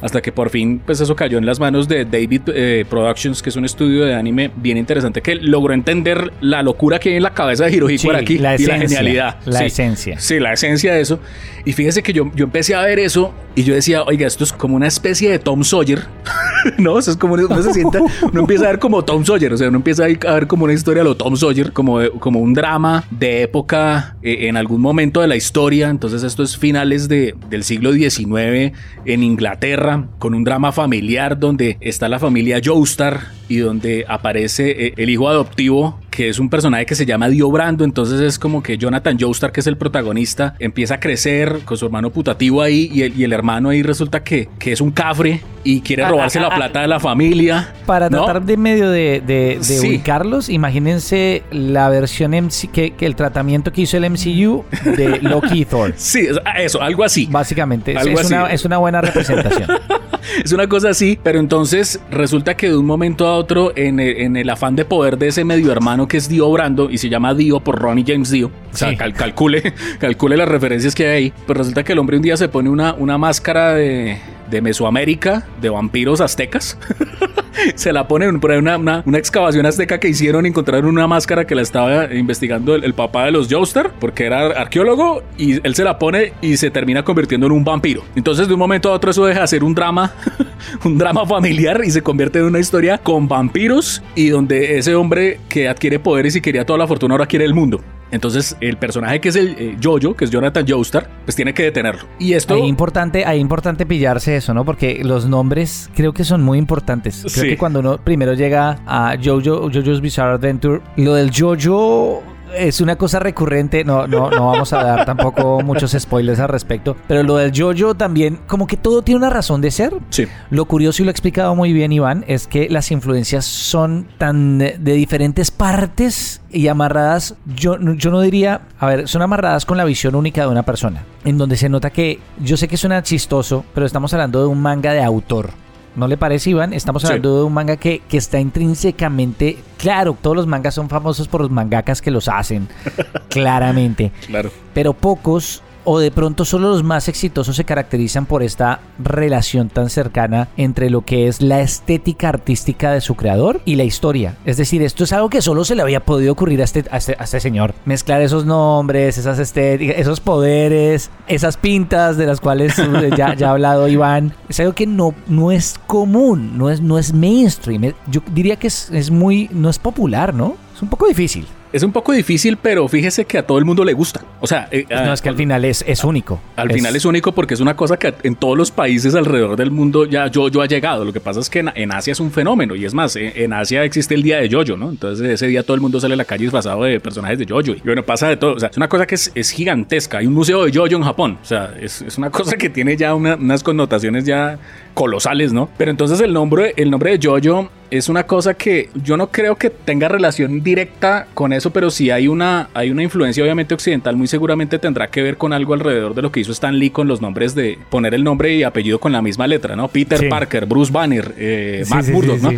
Hasta 0.00 0.20
que 0.20 0.32
por 0.32 0.50
fin 0.50 0.80
pues 0.84 1.00
eso 1.00 1.16
cayó 1.16 1.38
en 1.38 1.46
las 1.46 1.58
manos 1.58 1.88
de 1.88 2.04
David 2.04 2.42
eh, 2.48 2.84
Productions, 2.90 3.42
que 3.42 3.48
es 3.48 3.56
un 3.56 3.64
estudio 3.64 4.04
de 4.04 4.14
anime 4.14 4.50
bien 4.54 4.76
interesante 4.76 5.22
que 5.22 5.34
logró 5.36 5.72
entender 5.72 6.30
la 6.42 6.62
locura 6.62 6.98
que 6.98 7.08
hay 7.08 7.16
en 7.16 7.22
la 7.22 7.32
cabeza 7.32 7.64
de 7.64 7.72
Hirohiko 7.72 8.12
aquí 8.12 8.36
la 8.36 8.56
y 8.56 8.66
la 8.66 8.78
genialidad. 8.78 9.40
La 9.46 9.64
esencia. 9.64 10.18
Sí, 10.20 10.38
la 10.38 10.52
esencia 10.52 10.92
de 10.92 11.00
eso. 11.00 11.20
Y 11.64 11.72
fíjese 11.72 12.02
que 12.02 12.12
yo, 12.12 12.30
yo 12.34 12.44
empecé 12.44 12.74
a 12.74 12.82
ver 12.82 12.98
eso 12.98 13.32
y 13.54 13.62
yo 13.62 13.74
decía, 13.74 14.02
oiga, 14.02 14.26
esto 14.26 14.44
es 14.44 14.52
como 14.52 14.76
una 14.76 14.86
especie 14.86 15.30
de 15.30 15.38
Tom 15.38 15.62
Sawyer. 15.64 16.06
no, 16.78 16.98
eso 16.98 17.10
es 17.10 17.16
como 17.16 17.34
uno 17.34 17.62
se 17.62 17.72
sienta, 17.72 18.00
uno 18.00 18.40
empieza 18.40 18.64
a 18.64 18.68
ver 18.68 18.78
como 18.78 19.04
Tom 19.04 19.24
Sawyer, 19.24 19.52
o 19.52 19.56
sea, 19.56 19.68
uno 19.68 19.78
empieza 19.78 20.04
a 20.04 20.34
ver 20.34 20.46
como 20.46 20.64
una 20.64 20.74
historia 20.74 21.02
de 21.02 21.08
lo 21.08 21.16
Tom 21.16 21.36
Sawyer, 21.36 21.72
como, 21.72 22.00
como 22.18 22.40
un 22.40 22.52
drama 22.52 23.04
de 23.10 23.42
época 23.42 24.16
eh, 24.22 24.48
en 24.48 24.56
algún 24.56 24.80
momento 24.80 25.20
de 25.20 25.28
la 25.28 25.36
historia. 25.36 25.88
Entonces, 25.88 26.22
esto 26.22 26.42
es 26.42 26.56
finales 26.56 27.08
de, 27.08 27.34
del 27.48 27.64
siglo 27.64 27.92
XIX 27.92 28.72
en 29.04 29.22
Inglaterra, 29.22 30.08
con 30.18 30.34
un 30.34 30.44
drama 30.44 30.72
familiar 30.72 31.38
donde 31.38 31.78
está 31.80 32.08
la 32.08 32.18
familia 32.18 32.60
Joestar 32.62 33.28
y 33.48 33.58
donde 33.58 34.04
aparece 34.08 34.86
eh, 34.86 34.94
el 34.96 35.10
hijo 35.10 35.28
adoptivo 35.28 36.00
que 36.14 36.28
es 36.28 36.38
un 36.38 36.48
personaje 36.48 36.86
que 36.86 36.94
se 36.94 37.06
llama 37.06 37.28
Dio 37.28 37.50
Brando, 37.50 37.82
entonces 37.82 38.20
es 38.20 38.38
como 38.38 38.62
que 38.62 38.78
Jonathan 38.78 39.18
Joestar, 39.18 39.50
que 39.50 39.58
es 39.58 39.66
el 39.66 39.76
protagonista, 39.76 40.54
empieza 40.60 40.94
a 40.94 41.00
crecer 41.00 41.62
con 41.64 41.76
su 41.76 41.86
hermano 41.86 42.10
putativo 42.10 42.62
ahí 42.62 42.88
y 42.94 43.02
el, 43.02 43.18
y 43.18 43.24
el 43.24 43.32
hermano 43.32 43.70
ahí 43.70 43.82
resulta 43.82 44.22
que, 44.22 44.48
que, 44.60 44.70
es 44.70 44.80
un 44.80 44.92
cafre 44.92 45.40
y 45.64 45.80
quiere 45.80 46.04
ah, 46.04 46.10
robarse 46.10 46.38
la 46.38 46.46
ah, 46.46 46.50
ah, 46.52 46.56
plata 46.56 46.80
de 46.82 46.88
la 46.88 47.00
familia. 47.00 47.72
Para 47.86 48.08
tratar 48.08 48.42
de 48.42 48.56
medio 48.56 48.90
de, 48.90 49.22
de, 49.26 49.80
ubicarlos, 49.80 50.48
imagínense 50.48 51.42
la 51.50 51.88
versión 51.88 52.32
MC, 52.32 52.70
que, 52.70 52.92
que, 52.92 53.06
el 53.06 53.16
tratamiento 53.16 53.72
que 53.72 53.82
hizo 53.82 53.96
el 53.96 54.08
MCU 54.10 54.64
de 54.84 55.18
Loki 55.22 55.64
Thor. 55.64 55.94
Sí, 55.96 56.28
eso, 56.56 56.82
algo 56.82 57.02
así. 57.02 57.26
Básicamente, 57.30 57.92
es, 57.92 58.30
Una, 58.30 58.46
es 58.52 58.64
una 58.64 58.78
buena 58.78 59.00
representación. 59.00 59.68
es 60.44 60.52
una 60.52 60.68
cosa 60.68 60.90
así, 60.90 61.18
pero 61.22 61.40
entonces 61.40 62.00
resulta 62.10 62.56
que 62.56 62.68
de 62.68 62.76
un 62.76 62.86
momento 62.86 63.26
a 63.26 63.36
otro, 63.36 63.72
en 63.76 64.00
en 64.00 64.36
el 64.36 64.50
afán 64.50 64.76
de 64.76 64.84
poder 64.84 65.18
de 65.18 65.28
ese 65.28 65.44
medio 65.44 65.72
hermano, 65.72 66.06
que 66.08 66.18
es 66.18 66.28
Dio 66.28 66.50
Brando 66.50 66.90
y 66.90 66.98
se 66.98 67.08
llama 67.08 67.34
Dio 67.34 67.60
por 67.60 67.78
Ronnie 67.80 68.04
James 68.06 68.30
Dio. 68.30 68.50
O 68.74 68.76
sea, 68.76 68.96
calcule, 68.96 69.72
calcule 70.00 70.36
las 70.36 70.48
referencias 70.48 70.94
que 70.94 71.06
hay 71.06 71.16
ahí. 71.16 71.32
Pero 71.46 71.58
resulta 71.58 71.84
que 71.84 71.92
el 71.92 71.98
hombre 71.98 72.16
un 72.16 72.22
día 72.22 72.36
se 72.36 72.48
pone 72.48 72.68
una, 72.68 72.94
una 72.94 73.18
máscara 73.18 73.72
de, 73.74 74.18
de 74.50 74.60
Mesoamérica, 74.60 75.46
de 75.60 75.70
vampiros 75.70 76.20
aztecas. 76.20 76.76
se 77.74 77.92
la 77.92 78.08
ponen 78.08 78.40
por 78.40 78.52
ahí 78.52 78.58
una, 78.58 78.76
una, 78.76 79.18
excavación 79.18 79.66
azteca 79.66 79.98
que 79.98 80.08
hicieron, 80.08 80.46
encontraron 80.46 80.86
una 80.86 81.06
máscara 81.06 81.46
que 81.46 81.54
la 81.54 81.62
estaba 81.62 82.12
investigando 82.12 82.74
el, 82.74 82.94
papá 82.94 83.24
de 83.26 83.30
los 83.30 83.48
Joestar, 83.48 83.92
porque 83.98 84.26
era 84.26 84.46
arqueólogo, 84.46 85.22
y 85.38 85.64
él 85.66 85.74
se 85.74 85.84
la 85.84 85.98
pone 85.98 86.32
y 86.42 86.56
se 86.56 86.70
termina 86.70 87.04
convirtiendo 87.04 87.46
en 87.46 87.52
un 87.52 87.64
vampiro. 87.64 88.02
Entonces, 88.14 88.48
de 88.48 88.54
un 88.54 88.60
momento 88.60 88.90
a 88.90 88.92
otro, 88.92 89.10
eso 89.10 89.24
deja 89.24 89.42
de 89.42 89.46
ser 89.46 89.64
un 89.64 89.74
drama, 89.74 90.12
un 90.84 90.98
drama 90.98 91.26
familiar 91.26 91.82
y 91.84 91.90
se 91.90 92.02
convierte 92.02 92.38
en 92.38 92.46
una 92.46 92.58
historia 92.58 92.98
con 92.98 93.28
vampiros 93.28 94.02
y 94.14 94.28
donde 94.28 94.78
ese 94.78 94.94
hombre 94.94 95.40
que 95.48 95.68
adquiere 95.68 95.98
poderes 95.98 96.36
y 96.36 96.40
quería 96.40 96.64
toda 96.64 96.78
la 96.78 96.86
fortuna 96.86 97.14
ahora 97.14 97.26
quiere 97.26 97.44
el 97.44 97.54
mundo. 97.54 97.82
Entonces, 98.14 98.56
el 98.60 98.76
personaje 98.76 99.20
que 99.20 99.28
es 99.28 99.36
el 99.36 99.56
eh, 99.58 99.76
Jojo, 99.82 100.14
que 100.14 100.24
es 100.24 100.30
Jonathan 100.30 100.64
Joestar, 100.66 101.10
pues 101.24 101.34
tiene 101.34 101.52
que 101.52 101.64
detenerlo. 101.64 102.04
Y 102.20 102.34
esto. 102.34 102.54
Hay 102.54 102.62
importante, 102.62 103.24
hay 103.24 103.40
importante 103.40 103.86
pillarse 103.86 104.36
eso, 104.36 104.54
¿no? 104.54 104.64
Porque 104.64 105.02
los 105.02 105.26
nombres 105.26 105.90
creo 105.96 106.12
que 106.12 106.22
son 106.22 106.40
muy 106.40 106.58
importantes. 106.58 107.26
Creo 107.34 107.44
que 107.44 107.58
cuando 107.58 107.80
uno 107.80 107.98
primero 107.98 108.34
llega 108.34 108.78
a 108.86 109.16
Jojo, 109.22 109.68
Jojo's 109.72 110.00
Bizarre 110.00 110.34
Adventure, 110.34 110.80
lo 110.96 111.14
del 111.14 111.32
Jojo 111.36 112.22
es 112.56 112.80
una 112.80 112.96
cosa 112.96 113.18
recurrente, 113.18 113.84
no, 113.84 114.06
no, 114.06 114.30
no 114.30 114.46
vamos 114.46 114.72
a 114.72 114.82
dar 114.82 115.04
tampoco 115.04 115.60
muchos 115.62 115.92
spoilers 115.98 116.40
al 116.40 116.48
respecto, 116.48 116.96
pero 117.06 117.22
lo 117.22 117.36
del 117.36 117.52
JoJo 117.52 117.94
también, 117.94 118.40
como 118.46 118.66
que 118.66 118.76
todo 118.76 119.02
tiene 119.02 119.18
una 119.18 119.30
razón 119.30 119.60
de 119.60 119.70
ser. 119.70 119.94
Sí. 120.10 120.26
Lo 120.50 120.64
curioso, 120.66 121.02
y 121.02 121.04
lo 121.04 121.10
ha 121.10 121.12
explicado 121.12 121.54
muy 121.54 121.72
bien 121.72 121.92
Iván, 121.92 122.24
es 122.28 122.46
que 122.46 122.68
las 122.68 122.90
influencias 122.90 123.44
son 123.44 124.06
tan 124.18 124.58
de 124.58 124.76
diferentes 124.78 125.50
partes 125.50 126.42
y 126.50 126.68
amarradas, 126.68 127.34
yo, 127.46 127.78
yo 127.80 128.10
no 128.10 128.20
diría, 128.20 128.62
a 128.78 128.86
ver, 128.86 129.08
son 129.08 129.22
amarradas 129.22 129.64
con 129.66 129.76
la 129.76 129.84
visión 129.84 130.14
única 130.14 130.42
de 130.42 130.48
una 130.48 130.62
persona, 130.62 131.04
en 131.24 131.38
donde 131.38 131.56
se 131.56 131.68
nota 131.68 131.90
que, 131.90 132.20
yo 132.40 132.56
sé 132.56 132.68
que 132.68 132.76
suena 132.76 133.02
chistoso, 133.02 133.64
pero 133.74 133.86
estamos 133.86 134.12
hablando 134.14 134.40
de 134.40 134.46
un 134.46 134.60
manga 134.60 134.92
de 134.92 135.02
autor. 135.02 135.63
¿No 135.96 136.08
le 136.08 136.16
parece, 136.16 136.50
Iván? 136.50 136.72
Estamos 136.72 137.04
hablando 137.04 137.38
de 137.38 137.44
un 137.44 137.52
manga 137.52 137.76
que, 137.76 138.00
que, 138.08 138.16
está 138.16 138.40
intrínsecamente. 138.40 139.58
Claro, 139.78 140.16
todos 140.20 140.36
los 140.36 140.46
mangas 140.46 140.74
son 140.74 140.88
famosos 140.88 141.28
por 141.28 141.40
los 141.40 141.50
mangakas 141.50 142.02
que 142.02 142.10
los 142.10 142.28
hacen. 142.28 142.68
claramente. 143.28 144.10
Claro. 144.26 144.50
Pero 144.72 144.92
pocos 144.92 145.62
o 145.84 145.98
de 145.98 146.10
pronto 146.10 146.44
solo 146.44 146.70
los 146.70 146.82
más 146.82 147.08
exitosos 147.08 147.56
se 147.56 147.64
caracterizan 147.64 148.26
por 148.26 148.42
esta 148.42 148.80
relación 148.98 149.68
tan 149.68 149.90
cercana 149.90 150.48
entre 150.56 150.90
lo 150.90 151.02
que 151.02 151.28
es 151.28 151.40
la 151.40 151.60
estética 151.60 152.28
artística 152.28 152.92
de 152.92 153.00
su 153.00 153.14
creador 153.14 153.60
y 153.64 153.76
la 153.76 153.84
historia. 153.84 154.36
Es 154.44 154.56
decir, 154.56 154.82
esto 154.82 155.04
es 155.04 155.12
algo 155.12 155.30
que 155.30 155.42
solo 155.42 155.64
se 155.64 155.74
le 155.74 155.82
había 155.82 156.00
podido 156.00 156.32
ocurrir 156.32 156.60
a 156.60 156.64
este, 156.64 156.84
a 156.90 156.96
este, 156.96 157.16
a 157.18 157.24
este 157.24 157.40
señor. 157.40 157.74
Mezclar 157.84 158.22
esos 158.22 158.44
nombres, 158.44 159.18
esas 159.18 159.38
estéticas, 159.38 159.96
esos 159.98 160.20
poderes, 160.20 161.10
esas 161.26 161.56
pintas 161.56 162.16
de 162.16 162.26
las 162.26 162.40
cuales 162.40 162.74
ya, 163.16 163.34
ya 163.34 163.48
ha 163.48 163.52
hablado 163.52 163.88
Iván. 163.88 164.34
Es 164.48 164.60
algo 164.60 164.72
que 164.72 164.86
no, 164.86 165.14
no 165.26 165.52
es 165.52 165.76
común, 165.86 166.58
no 166.58 166.70
es, 166.70 166.80
no 166.80 166.98
es 166.98 167.12
mainstream. 167.12 167.92
Yo 168.06 168.20
diría 168.32 168.56
que 168.56 168.68
es, 168.68 168.90
es 168.90 169.10
muy, 169.10 169.48
no 169.52 169.68
es 169.68 169.78
popular, 169.78 170.34
¿no? 170.34 170.56
Es 170.74 170.82
un 170.82 170.88
poco 170.88 171.06
difícil. 171.06 171.46
Es 171.74 171.82
un 171.82 171.90
poco 171.90 172.12
difícil, 172.12 172.56
pero 172.56 172.86
fíjese 172.86 173.24
que 173.24 173.36
a 173.36 173.44
todo 173.44 173.58
el 173.58 173.64
mundo 173.64 173.84
le 173.84 173.94
gusta. 173.94 174.20
O 174.38 174.46
sea, 174.46 174.68
eh, 174.70 174.86
no, 174.88 175.12
es 175.12 175.20
que 175.20 175.28
al 175.28 175.34
final 175.34 175.64
es, 175.64 175.84
es 175.88 176.04
único. 176.04 176.40
Al 176.54 176.70
final 176.70 176.94
es 176.94 177.04
único 177.04 177.32
porque 177.32 177.54
es 177.54 177.58
una 177.58 177.74
cosa 177.74 177.96
que 177.96 178.14
en 178.22 178.36
todos 178.36 178.56
los 178.56 178.70
países 178.70 179.16
alrededor 179.16 179.56
del 179.56 179.72
mundo 179.72 180.06
ya 180.06 180.28
yo 180.28 180.62
ha 180.62 180.66
llegado. 180.66 181.04
Lo 181.04 181.12
que 181.12 181.18
pasa 181.18 181.40
es 181.40 181.50
que 181.50 181.64
en, 181.74 181.90
Asia 181.90 182.12
es 182.12 182.20
un 182.20 182.30
fenómeno 182.30 182.76
y 182.76 182.84
es 182.84 182.94
más, 182.94 183.16
en, 183.16 183.52
Asia 183.52 183.82
existe 183.82 184.14
el 184.14 184.22
día 184.22 184.38
de 184.38 184.48
Jojo, 184.48 184.76
¿no? 184.76 184.88
Entonces 184.88 185.28
ese 185.28 185.48
día 185.48 185.64
todo 185.64 185.74
el 185.74 185.80
mundo 185.80 185.98
sale 185.98 186.14
a 186.14 186.16
la 186.16 186.24
calle 186.24 186.44
disfrazado 186.44 186.84
de 186.84 187.00
personajes 187.00 187.40
de 187.40 187.46
Jojo. 187.48 187.72
Y 187.72 187.82
bueno, 187.84 188.04
pasa 188.04 188.28
de 188.28 188.36
todo. 188.36 188.54
O 188.54 188.60
sea, 188.60 188.68
es 188.68 188.76
una 188.76 188.88
cosa 188.88 189.04
que 189.04 189.16
es, 189.16 189.32
es 189.34 189.50
gigantesca. 189.50 190.18
Hay 190.18 190.28
un 190.28 190.34
museo 190.34 190.64
de 190.64 190.72
Jojo 190.72 190.94
en 190.94 191.02
Japón. 191.02 191.38
O 191.42 191.44
sea, 191.44 191.74
es, 191.80 192.02
es 192.02 192.16
una 192.16 192.30
cosa 192.30 192.56
que 192.56 192.70
tiene 192.70 192.96
ya 192.96 193.16
unas 193.16 193.64
connotaciones 193.64 194.24
ya 194.24 194.60
colosales, 194.94 195.52
¿no? 195.52 195.68
Pero 195.76 195.90
entonces 195.90 196.20
el 196.20 196.32
nombre, 196.32 196.72
el 196.76 196.88
nombre 196.88 197.18
de 197.18 197.28
Jojo 197.28 197.68
es 197.90 198.08
una 198.08 198.24
cosa 198.24 198.54
que 198.54 198.88
yo 199.02 199.16
no 199.16 199.30
creo 199.30 199.56
que 199.56 199.70
tenga 199.70 200.08
relación 200.08 200.62
directa 200.62 201.26
con 201.34 201.52
eso, 201.52 201.70
pero 201.70 201.90
si 201.90 202.10
hay 202.10 202.28
una, 202.28 202.68
hay 202.74 202.90
una 202.90 203.02
influencia 203.02 203.42
obviamente 203.42 203.74
occidental, 203.74 204.16
muy 204.16 204.26
seguramente 204.26 204.78
tendrá 204.78 205.08
que 205.08 205.22
ver 205.22 205.36
con 205.36 205.52
algo 205.52 205.74
alrededor 205.74 206.14
de 206.14 206.22
lo 206.22 206.32
que 206.32 206.40
hizo 206.40 206.52
Stan 206.52 206.78
Lee 206.78 206.90
con 206.90 207.08
los 207.08 207.20
nombres 207.20 207.54
de 207.54 207.78
poner 207.90 208.14
el 208.14 208.24
nombre 208.24 208.54
y 208.54 208.62
apellido 208.62 208.98
con 208.98 209.12
la 209.12 209.22
misma 209.22 209.46
letra, 209.46 209.76
¿no? 209.76 209.88
Peter 209.88 210.28
Parker, 210.28 210.66
Bruce 210.66 210.92
Banner, 210.92 211.34
eh, 211.36 211.84
Matt 211.88 212.08
Murdock, 212.08 212.40
¿no? 212.40 212.52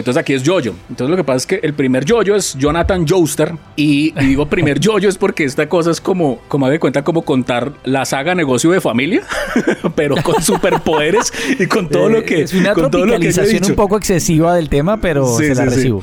Entonces 0.00 0.20
aquí 0.20 0.34
es 0.34 0.42
Jojo. 0.44 0.74
Entonces 0.88 1.10
lo 1.10 1.16
que 1.16 1.24
pasa 1.24 1.36
es 1.38 1.46
que 1.46 1.60
el 1.62 1.74
primer 1.74 2.08
Jojo 2.08 2.34
es 2.34 2.54
Jonathan 2.54 3.06
Joester. 3.06 3.54
Y, 3.76 4.12
digo 4.12 4.46
primer 4.46 4.84
Jojo 4.84 5.08
es 5.08 5.18
porque 5.18 5.44
esta 5.44 5.68
cosa 5.68 5.90
es 5.90 6.00
como, 6.00 6.40
como 6.48 6.68
de 6.68 6.78
cuenta, 6.78 7.02
como 7.02 7.22
contar 7.22 7.72
la 7.84 8.04
saga 8.04 8.34
negocio 8.34 8.70
de 8.70 8.80
familia, 8.80 9.22
pero 9.94 10.16
con 10.22 10.42
superpoderes 10.42 11.32
y 11.58 11.66
con 11.66 11.88
todo 11.88 12.08
lo 12.08 12.22
que. 12.22 12.42
Es 12.42 12.52
una 12.52 12.74
con 12.74 12.90
tropicalización 12.90 13.64
un 13.64 13.74
poco 13.74 13.96
excesiva 13.96 14.54
del 14.54 14.68
tema, 14.68 14.98
pero 14.98 15.26
se 15.36 15.54
la 15.54 15.64
recibo. 15.64 16.02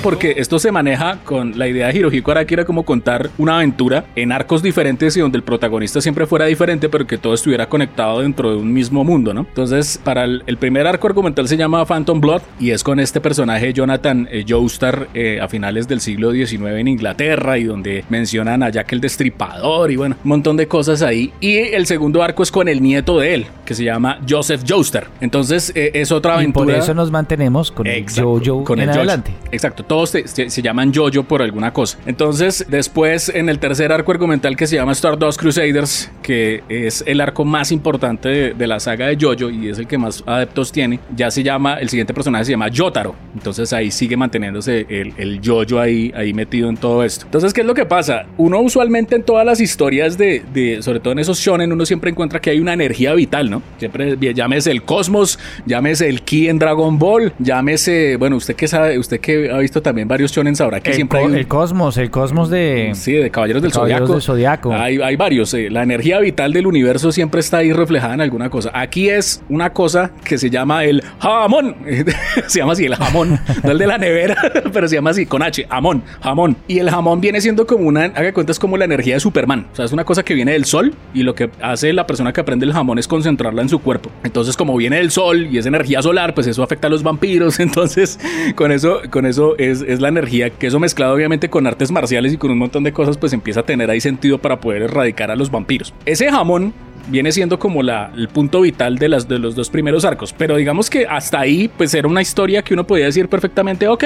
Porque 0.00 0.34
esto 0.36 0.58
se 0.58 0.72
maneja 0.72 1.18
con 1.24 1.58
la 1.58 1.68
idea 1.68 1.88
de 1.88 1.98
Hirohiko 1.98 2.30
Araki 2.30 2.54
era 2.54 2.64
como 2.64 2.84
contar 2.84 3.30
una 3.38 3.56
aventura 3.56 4.04
en 4.16 4.32
arcos 4.32 4.62
diferentes 4.62 5.16
y 5.16 5.20
donde 5.20 5.38
el 5.38 5.44
protagonista 5.44 6.00
siempre 6.00 6.26
fuera 6.26 6.46
diferente, 6.46 6.88
pero 6.88 7.06
que 7.06 7.18
todo 7.18 7.34
estuviera 7.34 7.68
conectado 7.68 8.20
dentro 8.20 8.50
de 8.50 8.56
un 8.56 8.72
mismo 8.72 9.04
mundo, 9.04 9.34
¿no? 9.34 9.40
Entonces, 9.40 10.00
para 10.02 10.24
el, 10.24 10.56
primer 10.58 10.86
arco 10.86 11.06
argumental 11.06 11.48
se 11.48 11.56
llama 11.56 11.84
Phantom 11.84 12.20
Blood 12.20 12.42
y 12.58 12.70
es 12.70 12.82
con 12.82 13.00
este 13.00 13.20
personaje 13.20 13.72
Jonathan 13.72 14.28
eh, 14.30 14.44
Joestar 14.46 15.08
eh, 15.14 15.40
a 15.40 15.48
finales 15.48 15.88
del 15.88 16.00
siglo 16.00 16.32
XIX 16.32 16.78
en 16.78 16.88
Inglaterra 16.88 17.58
y 17.58 17.64
donde 17.64 18.04
mencionan 18.08 18.62
a 18.62 18.70
Jack 18.70 18.92
el 18.92 19.00
Destripador 19.00 19.90
y 19.90 19.96
bueno, 19.96 20.16
un 20.22 20.28
montón 20.28 20.56
de 20.56 20.66
cosas 20.66 21.02
ahí. 21.02 21.32
Y 21.40 21.56
el 21.56 21.86
segundo 21.86 22.22
arco 22.22 22.42
es 22.42 22.50
con 22.50 22.68
el 22.68 22.82
nieto 22.82 23.18
de 23.18 23.34
él, 23.34 23.46
que 23.64 23.74
se 23.74 23.84
llama 23.84 24.20
Joseph 24.28 24.62
Joestar. 24.68 25.08
Entonces, 25.20 25.72
eh, 25.74 25.92
es 25.94 26.12
otra 26.12 26.34
aventura. 26.34 26.64
Y 26.64 26.74
por 26.74 26.82
eso 26.82 26.94
nos 26.94 27.10
mantenemos 27.10 27.70
con 27.70 27.86
el 27.86 28.04
Jojo 28.08 28.64
con 28.64 28.80
en 28.80 28.88
el 28.88 28.96
adelante. 28.96 29.32
Exacto 29.50 29.84
todos 29.90 30.10
se, 30.10 30.62
llaman 30.62 30.94
Jojo 30.94 31.24
por 31.24 31.42
alguna 31.42 31.72
cosa. 31.72 31.98
Entonces, 32.06 32.64
después 32.68 33.28
en 33.28 33.48
el 33.48 33.58
tercer 33.58 33.90
arco 33.90 34.12
argumental 34.12 34.56
que 34.56 34.68
se 34.68 34.76
llama 34.76 34.92
Stardust 34.92 35.40
Crusaders, 35.40 36.08
que 36.22 36.62
es 36.68 37.02
el 37.08 37.20
arco 37.20 37.44
más 37.44 37.72
importante 37.72 38.54
de, 38.54 38.66
la 38.68 38.78
saga 38.78 39.08
de 39.08 39.18
Jojo 39.20 39.50
y 39.50 39.68
es 39.68 39.80
el 39.80 39.88
que 39.88 39.98
más 39.98 40.22
adeptos 40.28 40.70
tiene, 40.70 41.00
ya 41.16 41.28
se 41.32 41.42
llama, 41.42 41.74
el 41.74 41.88
siguiente 41.88 42.14
personaje 42.14 42.44
se 42.44 42.52
llama 42.52 42.68
Yotaro. 42.68 43.16
Entonces 43.34 43.72
ahí 43.72 43.90
sigue 43.90 44.16
manteniéndose 44.16 44.86
el, 44.88 45.12
el 45.16 45.40
Jojo 45.44 45.80
ahí, 45.80 46.12
ahí 46.14 46.32
metido 46.34 46.68
en 46.68 46.76
todo 46.76 47.02
esto. 47.02 47.24
Entonces, 47.24 47.52
¿qué 47.52 47.62
es 47.62 47.66
lo 47.66 47.74
que 47.74 47.84
pasa? 47.84 48.26
Uno 48.38 48.60
usualmente 48.60 49.16
en 49.16 49.24
todas 49.24 49.44
las 49.44 49.60
historias 49.60 50.16
de, 50.16 50.44
de 50.54 50.82
sobre 50.82 51.00
todo 51.00 51.14
en 51.14 51.18
esos 51.18 51.40
shonen, 51.40 51.72
uno 51.72 51.84
siempre 51.84 52.12
encuentra 52.12 52.40
que 52.40 52.50
hay 52.50 52.60
una 52.60 52.74
energía 52.74 53.12
vital, 53.14 53.50
¿no? 53.50 53.60
Siempre 53.78 54.16
llámese 54.32 54.70
el 54.70 54.84
cosmos, 54.84 55.40
llámese 55.66 56.08
el 56.08 56.22
ki 56.22 56.48
en 56.48 56.60
Dragon 56.60 56.96
Ball, 56.96 57.32
llámese, 57.40 58.14
bueno, 58.18 58.36
usted 58.36 58.54
que 58.54 58.68
sabe, 58.68 58.96
usted 58.96 59.18
que 59.18 59.50
ha 59.50 59.58
visto 59.58 59.79
también 59.80 60.08
varios 60.08 60.32
shonen 60.32 60.54
ahora 60.60 60.80
que 60.80 60.90
el 60.90 60.96
siempre 60.96 61.20
hay 61.20 61.26
El 61.26 61.46
cosmos, 61.46 61.96
el 61.96 62.10
cosmos 62.10 62.50
de... 62.50 62.90
Sí, 62.94 63.12
de 63.12 63.30
Caballeros 63.30 63.62
del 63.62 63.72
Caballeros 63.72 64.24
Zodiaco. 64.24 64.72
Hay, 64.72 65.00
hay, 65.00 65.16
varios. 65.16 65.54
Eh, 65.54 65.70
la 65.70 65.82
energía 65.82 66.18
vital 66.18 66.52
del 66.52 66.66
universo 66.66 67.12
siempre 67.12 67.40
está 67.40 67.58
ahí 67.58 67.72
reflejada 67.72 68.14
en 68.14 68.20
alguna 68.20 68.50
cosa. 68.50 68.70
Aquí 68.74 69.08
es 69.08 69.42
una 69.48 69.72
cosa 69.72 70.10
que 70.24 70.38
se 70.38 70.50
llama 70.50 70.84
el 70.84 71.02
jamón. 71.20 71.76
se 72.46 72.58
llama 72.58 72.72
así, 72.72 72.84
el 72.84 72.96
jamón. 72.96 73.38
no 73.62 73.70
el 73.70 73.78
de 73.78 73.86
la 73.86 73.98
nevera, 73.98 74.36
pero 74.72 74.88
se 74.88 74.96
llama 74.96 75.10
así, 75.10 75.26
con 75.26 75.42
H, 75.42 75.66
jamón, 75.68 76.02
jamón. 76.22 76.56
Y 76.66 76.78
el 76.78 76.90
jamón 76.90 77.20
viene 77.20 77.40
siendo 77.40 77.66
como 77.66 77.86
una, 77.86 78.04
haga 78.04 78.32
cuenta, 78.32 78.52
es 78.52 78.58
como 78.58 78.76
la 78.76 78.84
energía 78.84 79.14
de 79.14 79.20
Superman. 79.20 79.66
O 79.72 79.76
sea, 79.76 79.84
es 79.84 79.92
una 79.92 80.04
cosa 80.04 80.24
que 80.24 80.34
viene 80.34 80.52
del 80.52 80.64
sol 80.64 80.94
y 81.14 81.22
lo 81.22 81.34
que 81.34 81.50
hace 81.62 81.92
la 81.92 82.06
persona 82.06 82.32
que 82.32 82.40
aprende 82.40 82.66
el 82.66 82.72
jamón 82.72 82.98
es 82.98 83.06
concentrarla 83.06 83.62
en 83.62 83.68
su 83.68 83.80
cuerpo. 83.80 84.10
Entonces, 84.24 84.56
como 84.56 84.76
viene 84.76 84.96
del 84.96 85.10
sol 85.10 85.48
y 85.50 85.58
es 85.58 85.66
energía 85.66 86.02
solar, 86.02 86.34
pues 86.34 86.46
eso 86.46 86.62
afecta 86.62 86.88
a 86.88 86.90
los 86.90 87.02
vampiros. 87.02 87.60
Entonces, 87.70 88.18
con 88.54 88.72
eso, 88.72 89.00
con 89.10 89.26
eso 89.26 89.56
es, 89.70 90.00
la 90.00 90.08
energía, 90.08 90.50
que 90.50 90.66
eso 90.66 90.78
mezclado 90.78 91.14
obviamente 91.14 91.48
con 91.48 91.66
artes 91.66 91.90
marciales 91.90 92.32
y 92.32 92.36
con 92.36 92.50
un 92.50 92.58
montón 92.58 92.84
de 92.84 92.92
cosas, 92.92 93.16
pues 93.16 93.32
empieza 93.32 93.60
a 93.60 93.62
tener 93.64 93.90
ahí 93.90 94.00
sentido 94.00 94.38
para 94.38 94.60
poder 94.60 94.82
erradicar 94.82 95.30
a 95.30 95.36
los 95.36 95.50
vampiros. 95.50 95.94
Ese 96.04 96.30
jamón 96.30 96.72
viene 97.08 97.32
siendo 97.32 97.58
como 97.58 97.82
la, 97.82 98.12
el 98.16 98.28
punto 98.28 98.60
vital 98.60 98.98
de, 98.98 99.08
las, 99.08 99.28
de 99.28 99.38
los 99.38 99.54
dos 99.54 99.70
primeros 99.70 100.04
arcos, 100.04 100.34
pero 100.36 100.56
digamos 100.56 100.90
que 100.90 101.06
hasta 101.06 101.40
ahí 101.40 101.68
pues 101.68 101.94
era 101.94 102.06
una 102.06 102.22
historia 102.22 102.62
que 102.62 102.74
uno 102.74 102.86
podía 102.86 103.06
decir 103.06 103.28
perfectamente, 103.28 103.88
ok, 103.88 104.04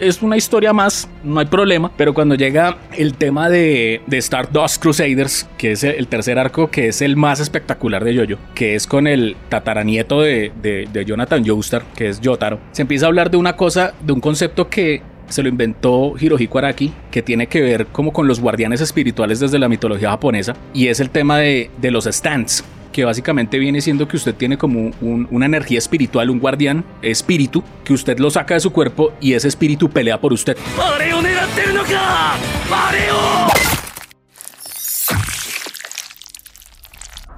es 0.00 0.22
una 0.22 0.36
historia 0.36 0.72
más, 0.72 1.08
no 1.22 1.40
hay 1.40 1.46
problema. 1.46 1.92
Pero 1.96 2.14
cuando 2.14 2.34
llega 2.34 2.78
el 2.96 3.14
tema 3.14 3.48
de, 3.48 4.00
de 4.06 4.18
Stardust 4.18 4.82
Crusaders, 4.82 5.46
que 5.58 5.72
es 5.72 5.84
el 5.84 6.08
tercer 6.08 6.38
arco, 6.38 6.70
que 6.70 6.88
es 6.88 7.02
el 7.02 7.16
más 7.16 7.40
espectacular 7.40 8.02
de 8.04 8.14
Yoyo, 8.14 8.38
que 8.54 8.74
es 8.74 8.86
con 8.86 9.06
el 9.06 9.36
tataranieto 9.48 10.20
de, 10.22 10.52
de, 10.60 10.88
de 10.92 11.04
Jonathan 11.04 11.44
Joestar, 11.46 11.82
que 11.94 12.08
es 12.08 12.20
Yotaro, 12.20 12.58
se 12.72 12.82
empieza 12.82 13.06
a 13.06 13.08
hablar 13.08 13.30
de 13.30 13.36
una 13.36 13.56
cosa, 13.56 13.94
de 14.00 14.12
un 14.12 14.20
concepto 14.20 14.68
que 14.68 15.02
se 15.28 15.42
lo 15.42 15.48
inventó 15.48 16.14
Hirohiko 16.18 16.58
Araki, 16.58 16.92
que 17.10 17.22
tiene 17.22 17.46
que 17.46 17.60
ver 17.60 17.86
como 17.86 18.12
con 18.12 18.26
los 18.26 18.40
guardianes 18.40 18.80
espirituales 18.80 19.38
desde 19.38 19.58
la 19.58 19.68
mitología 19.68 20.10
japonesa, 20.10 20.56
y 20.74 20.88
es 20.88 20.98
el 20.98 21.10
tema 21.10 21.38
de, 21.38 21.70
de 21.80 21.90
los 21.90 22.04
stands 22.06 22.64
que 22.92 23.04
básicamente 23.04 23.58
viene 23.58 23.80
siendo 23.80 24.08
que 24.08 24.16
usted 24.16 24.34
tiene 24.34 24.58
como 24.58 24.90
una 25.00 25.46
energía 25.46 25.78
espiritual, 25.78 26.30
un 26.30 26.38
guardián 26.38 26.84
espíritu, 27.02 27.62
que 27.84 27.92
usted 27.92 28.18
lo 28.18 28.30
saca 28.30 28.54
de 28.54 28.60
su 28.60 28.72
cuerpo 28.72 29.12
y 29.20 29.34
ese 29.34 29.48
espíritu 29.48 29.90
pelea 29.90 30.20
por 30.20 30.32
usted. 30.32 30.56